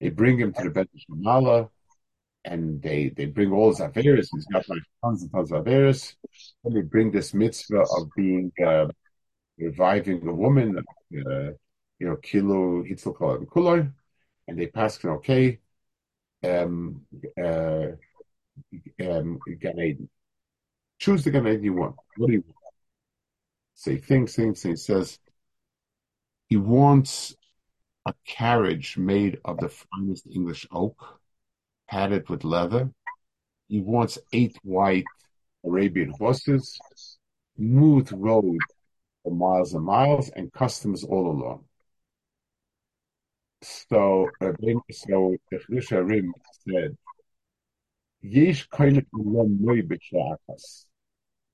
They 0.00 0.10
bring 0.10 0.38
him 0.38 0.52
to 0.52 0.62
the 0.62 0.70
Bet 0.70 0.86
Shamala, 1.10 1.68
and 2.44 2.80
they, 2.80 3.08
they 3.08 3.26
bring 3.26 3.50
all 3.50 3.70
his 3.70 3.80
Averis. 3.80 4.28
He's 4.32 4.46
got 4.46 4.68
like 4.68 4.82
tons 5.02 5.22
and 5.22 5.32
tons 5.32 5.50
of 5.50 5.64
Averis. 5.64 6.14
And 6.64 6.76
they 6.76 6.82
bring 6.82 7.10
this 7.10 7.34
mitzvah 7.34 7.80
of 7.80 8.10
being 8.16 8.52
uh, 8.64 8.86
reviving 9.58 10.26
a 10.28 10.32
woman, 10.32 10.78
uh, 10.78 10.82
you 11.12 12.06
know, 12.06 12.16
kilo 12.16 12.84
hitzl 12.84 13.16
kulor, 13.16 13.92
and 14.46 14.56
they 14.56 14.68
pass 14.68 15.04
okay, 15.04 15.58
um, 16.44 17.04
uh, 17.42 17.86
um, 19.00 19.38
Gan 19.60 19.80
Eden. 19.80 20.08
Choose 21.00 21.24
the 21.24 21.32
Gan 21.32 21.48
Eden 21.48 21.64
you 21.64 21.74
want. 21.74 21.96
What 22.16 22.28
do 22.28 22.34
you 22.34 22.44
want? 22.46 22.65
So 23.76 23.90
he 23.92 23.98
thinks, 23.98 24.34
thinks, 24.34 24.64
and 24.64 24.72
he 24.72 24.76
says 24.76 25.18
he 26.48 26.56
wants 26.56 27.36
a 28.06 28.14
carriage 28.26 28.96
made 28.96 29.38
of 29.44 29.58
the 29.58 29.68
finest 29.68 30.26
English 30.26 30.66
oak, 30.72 31.20
padded 31.88 32.28
with 32.28 32.42
leather. 32.42 32.90
He 33.68 33.80
wants 33.80 34.18
eight 34.32 34.56
white 34.62 35.04
Arabian 35.64 36.10
horses, 36.10 36.78
smooth 37.56 38.10
road 38.12 38.58
for 39.22 39.34
miles 39.34 39.74
and 39.74 39.84
miles, 39.84 40.30
and 40.30 40.52
customs 40.52 41.04
all 41.04 41.30
along. 41.30 41.64
So, 43.62 44.28
so 44.40 44.56
Rim 44.60 44.80
said, 46.64 46.96
Yesh 48.22 48.68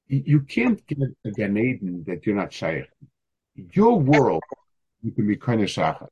You 0.09 0.41
can't 0.41 0.85
get 0.87 0.99
a 1.25 1.31
Gan 1.31 1.57
Eden 1.57 2.05
that 2.07 2.27
you're 2.27 2.37
not 2.37 2.53
shaykh. 2.53 2.85
Your 3.55 3.99
world, 3.99 4.43
you 5.03 5.13
can 5.13 5.27
be 5.27 5.37
kind 5.37 5.63
of. 5.63 6.09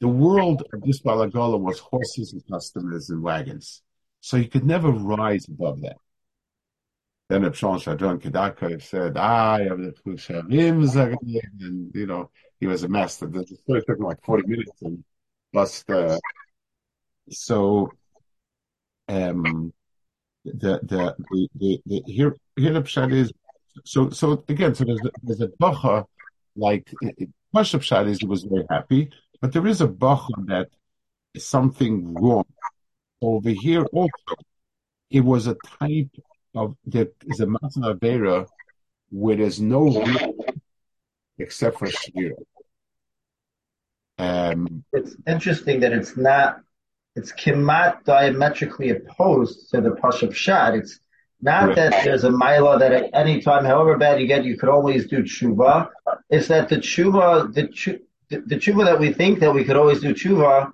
The 0.00 0.08
world 0.08 0.62
of 0.72 0.82
this 0.82 1.00
Balagala 1.00 1.58
was 1.58 1.78
horses 1.78 2.32
and 2.32 2.42
customers 2.50 3.10
and 3.10 3.22
wagons. 3.22 3.82
So 4.20 4.36
you 4.36 4.48
could 4.48 4.64
never 4.64 4.90
rise 4.90 5.46
above 5.48 5.80
that. 5.82 5.96
Then 7.28 7.42
Abshon 7.42 7.80
Shadron 7.82 8.20
Kedaka 8.20 8.82
said, 8.82 9.16
I 9.16 9.64
have 9.64 9.78
the 9.78 9.94
Chushavim, 10.04 10.82
and 11.60 11.94
you 11.94 12.06
know, 12.06 12.30
he 12.60 12.66
was 12.66 12.82
a 12.82 12.88
master. 12.88 13.26
The 13.26 13.46
story 13.62 13.82
took 13.82 13.98
him 13.98 14.04
like 14.04 14.22
40 14.24 14.46
minutes 14.46 14.82
and 14.82 15.02
plus 15.52 15.82
the, 15.84 16.20
so, 17.30 17.90
um, 19.08 19.72
the, 20.44 20.80
the, 20.82 21.16
the, 21.54 21.80
the 21.86 22.02
here, 22.06 22.36
here 22.56 22.72
the 22.72 22.82
pshat 22.82 23.12
is, 23.12 23.32
so, 23.84 24.10
so 24.10 24.44
again, 24.48 24.74
so 24.74 24.84
there's 24.84 25.00
a, 25.00 25.10
there's 25.22 25.40
a 25.40 25.48
bacha, 25.58 26.06
like, 26.56 26.92
Pasha 27.52 27.78
pshat 27.78 28.08
is 28.08 28.18
he 28.18 28.26
was 28.26 28.44
very 28.44 28.66
happy, 28.70 29.10
but 29.40 29.52
there 29.52 29.66
is 29.66 29.80
a 29.80 29.88
bacha 29.88 30.32
that 30.46 30.68
is 31.34 31.46
something 31.46 32.14
wrong. 32.14 32.44
Over 33.22 33.50
here 33.50 33.84
also, 33.92 34.10
it 35.10 35.20
was 35.20 35.46
a 35.46 35.56
type 35.80 36.10
of 36.54 36.76
there 36.84 37.08
is 37.26 37.40
a 37.40 37.46
Matan 37.46 37.82
Avera 37.82 38.46
where 39.10 39.36
there's 39.36 39.60
no 39.60 40.04
except 41.38 41.78
for 41.78 41.86
Shira. 41.86 42.34
Um, 44.18 44.84
it's 44.92 45.16
interesting 45.26 45.80
that 45.80 45.92
it's 45.92 46.16
not, 46.16 46.60
it's 47.16 47.32
kimat 47.32 48.04
diametrically 48.04 48.90
opposed 48.90 49.70
to 49.70 49.80
the 49.80 49.90
Pashup 49.90 50.34
Shad. 50.34 50.74
It's 50.74 51.00
not 51.44 51.68
right. 51.68 51.76
that 51.76 52.04
there's 52.04 52.24
a 52.24 52.30
mila 52.30 52.78
that 52.78 52.92
at 52.92 53.10
any 53.12 53.40
time, 53.42 53.66
however 53.66 53.98
bad 53.98 54.18
you 54.18 54.26
get, 54.26 54.44
you 54.44 54.56
could 54.56 54.70
always 54.70 55.06
do 55.06 55.22
tshuva. 55.22 55.90
It's 56.30 56.48
that 56.48 56.70
the 56.70 56.76
tshuva, 56.76 57.52
the, 57.52 58.00
the, 58.30 58.40
the 58.46 58.56
tshuva 58.56 58.84
that 58.86 58.98
we 58.98 59.12
think 59.12 59.40
that 59.40 59.52
we 59.52 59.62
could 59.62 59.76
always 59.76 60.00
do 60.00 60.14
tshuva 60.14 60.72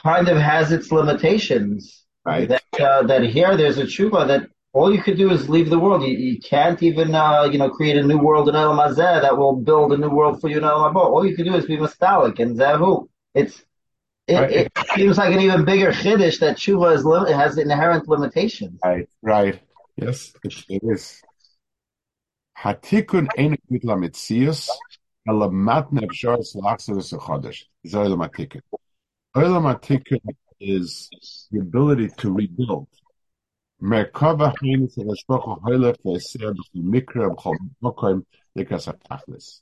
kind 0.00 0.28
of 0.28 0.38
has 0.38 0.70
its 0.70 0.92
limitations. 0.92 2.04
Right. 2.24 2.48
That, 2.48 2.62
uh, 2.80 3.02
that 3.08 3.24
here 3.24 3.56
there's 3.56 3.78
a 3.78 3.84
tshuva 3.84 4.28
that 4.28 4.48
all 4.72 4.94
you 4.94 5.02
could 5.02 5.16
do 5.16 5.32
is 5.32 5.48
leave 5.48 5.70
the 5.70 5.78
world. 5.80 6.04
You, 6.04 6.16
you 6.16 6.38
can't 6.38 6.80
even, 6.84 7.16
uh, 7.16 7.48
you 7.50 7.58
know, 7.58 7.68
create 7.68 7.96
a 7.96 8.04
new 8.04 8.18
world 8.18 8.48
in 8.48 8.54
El 8.54 8.76
Mazeh 8.76 9.20
that 9.22 9.36
will 9.36 9.56
build 9.56 9.92
a 9.92 9.96
new 9.96 10.10
world 10.10 10.40
for 10.40 10.48
you 10.48 10.58
in 10.58 10.64
El 10.64 10.78
Mabo. 10.78 11.06
All 11.06 11.26
you 11.26 11.34
could 11.34 11.46
do 11.46 11.56
is 11.56 11.66
be 11.66 11.76
mastalik 11.76 12.38
and 12.38 12.56
zahu. 12.56 13.08
It's, 13.34 13.60
it, 14.28 14.34
right. 14.34 14.50
it, 14.52 14.72
seems 14.94 15.18
like 15.18 15.34
an 15.34 15.40
even 15.40 15.64
bigger 15.64 15.90
chiddush 15.90 16.38
that 16.38 16.58
tshuva 16.58 16.94
is 16.94 17.04
lim- 17.04 17.26
has 17.26 17.58
inherent 17.58 18.06
limitations. 18.06 18.78
Right, 18.84 19.08
right. 19.22 19.60
Yes, 20.00 20.32
it 20.42 20.82
is. 20.82 21.22
Hatikun 22.58 23.28
ein 23.36 23.58
gitla 23.70 23.96
mitzius, 23.98 24.68
ala 25.28 25.50
matne 25.50 26.08
bsharis 26.08 26.56
laxus 26.56 27.12
chodesh. 27.18 27.64
Is 27.84 27.92
olam 27.92 28.26
hatikun. 28.26 28.62
Olam 29.36 30.34
is 30.58 31.10
the 31.50 31.60
ability 31.60 32.08
to 32.16 32.32
rebuild. 32.32 32.88
Merkava 33.82 34.54
hainis 34.56 34.96
el 34.98 35.14
ashpocho 35.14 35.60
hoilef 35.62 35.96
ve'eser 36.02 36.54
b'chol 36.54 36.82
mikra 36.82 37.34
b'chol 37.34 37.56
mokoim 37.82 38.24
likas 38.56 38.86
ha'tachlis. 38.86 39.60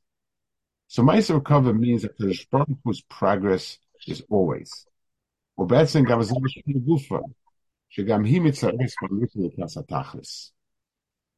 So 0.87 1.03
Ma'aser 1.03 1.45
Kava 1.45 1.75
means 1.75 2.03
that 2.03 2.17
the 2.17 2.39
Baruch 2.51 2.79
Hu's 2.85 3.03
progress 3.03 3.79
is 4.07 4.23
always. 4.31 4.87
Well, 5.57 5.67
that's 5.67 5.97
in 5.97 6.07
Gufa. 6.07 7.23
שגם 7.90 8.24
היא 8.24 8.42
מצטרפת 8.42 8.76
בלוט 9.02 9.30
לקראת 9.36 9.78
התכלס. 9.78 10.54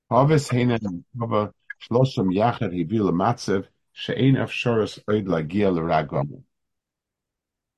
הובס 0.08 0.54
הנה 0.54 0.76
מרקבה 1.16 1.46
שלושם 1.80 2.32
יחד 2.32 2.66
הביא 2.66 3.00
למצב 3.00 3.62
שאין 3.94 4.38
אפשרוס 4.38 5.00
עוד 5.00 5.28
להגיע 5.28 5.70
לרגומו. 5.70 6.42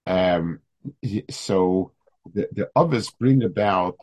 Um, 0.07 0.59
so 1.29 1.91
the, 2.33 2.47
the 2.51 2.69
others 2.75 3.11
bring 3.19 3.43
about 3.43 3.97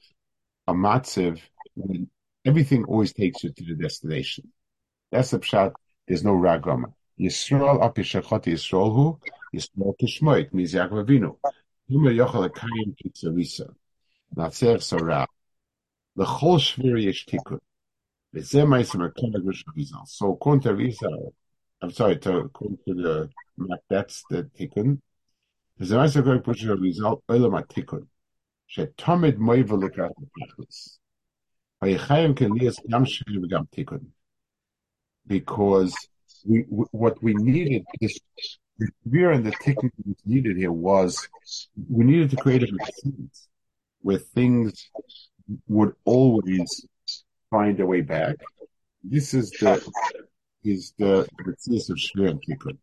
a 0.66 0.74
matziv 0.74 1.40
when 1.74 2.08
everything 2.44 2.84
always 2.84 3.12
takes 3.12 3.42
you 3.42 3.50
to 3.50 3.64
the 3.64 3.74
destination. 3.74 4.52
That's 5.10 5.30
the 5.30 5.38
pshat. 5.38 5.72
There's 6.06 6.24
no 6.24 6.32
ragama. 6.32 6.92
Yisrael 7.18 7.82
ap 7.82 7.94
yishachot 7.94 8.44
Yisrael 8.44 8.94
hu 8.94 9.18
Yisrael 9.54 9.94
kishmoit 10.00 10.52
means 10.52 10.74
Yaakov 10.74 11.04
Avinu. 11.04 11.36
Yuma 11.88 12.10
yochel 12.10 12.50
akayim 12.50 12.94
kitzarisa. 13.00 13.74
Natzer 14.36 14.78
sorah. 14.78 15.26
L'chol 16.16 16.58
shvir 16.58 17.02
yesh 17.02 17.26
tikkun. 17.26 17.60
V'zeh 18.34 18.66
ma'isem 18.66 19.08
akayim 19.08 19.44
Rizal. 19.76 20.06
So 20.06 20.32
according 20.32 20.62
to 20.62 20.74
Rizal, 20.74 21.34
I'm 21.80 21.90
sorry, 21.90 22.18
to, 22.18 22.38
according 22.38 22.78
to 22.88 22.94
the 22.94 23.30
map, 23.56 23.80
that's 23.88 24.24
the 24.30 24.44
tikkun. 24.58 25.00
V'zeh 25.80 25.96
ma'isem 25.96 26.22
akayim 26.22 26.80
Rizal, 26.80 27.22
olam 27.28 27.66
tikkun. 27.68 28.06
שתמיד 28.66 29.38
מויבל 29.38 29.86
לקראת 29.86 30.10
התכלס. 30.42 31.00
ויחיים 31.82 32.34
כליאס 32.34 32.76
גם 32.90 33.04
שני 33.04 33.38
וגם 33.38 33.62
תיקון. 33.70 33.98
Because 35.26 35.94
we, 36.46 36.64
what 36.68 37.22
we 37.22 37.34
needed, 37.34 37.82
this, 38.00 38.18
the 38.78 38.88
severe 39.02 39.30
and 39.30 39.44
the 39.46 39.52
tikkun 39.52 39.90
needed 40.26 40.56
here 40.56 40.72
was, 40.72 41.28
we 41.88 42.04
needed 42.04 42.30
to 42.30 42.36
create 42.36 42.62
a 42.62 42.66
sense 42.66 43.47
where 44.01 44.17
things 44.17 44.89
would 45.67 45.93
always 46.05 46.85
find 47.49 47.79
a 47.79 47.85
way 47.85 48.01
back. 48.01 48.35
This 49.03 49.33
is 49.33 49.51
the, 49.51 49.81
is 50.63 50.93
the, 50.97 51.27
thesis 51.65 51.89
of 51.89 51.97
Shvir 51.97 52.29
and 52.31 52.41
Tikkun. 52.41 52.77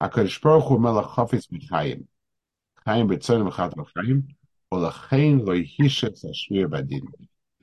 HaKadosh 0.00 0.40
Baruch 0.40 0.64
Hu 0.64 0.78
melech 0.78 1.06
chafetz 1.06 1.46
b'chaim. 1.50 2.04
Chaim 2.86 3.08
b'tzonim 3.08 3.50
v'chat 3.50 3.74
v'chaim. 3.74 4.24
The 4.72 4.78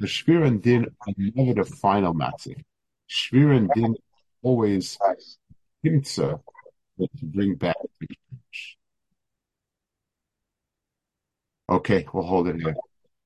Shvir 0.02 0.46
and 0.46 0.62
Din 0.62 0.86
are 0.86 1.14
never 1.18 1.54
the 1.54 1.64
final 1.64 2.14
matzik. 2.14 2.66
Shvir 3.10 3.56
and 3.56 3.70
Din 3.74 3.96
always 4.42 4.98
himtza 5.86 6.42
to 7.00 7.10
bring 7.24 7.56
back 7.56 7.78
the 8.02 8.08
Okay, 11.70 12.06
we'll 12.14 12.24
hold 12.24 12.48
it 12.48 12.62
here. 12.62 12.76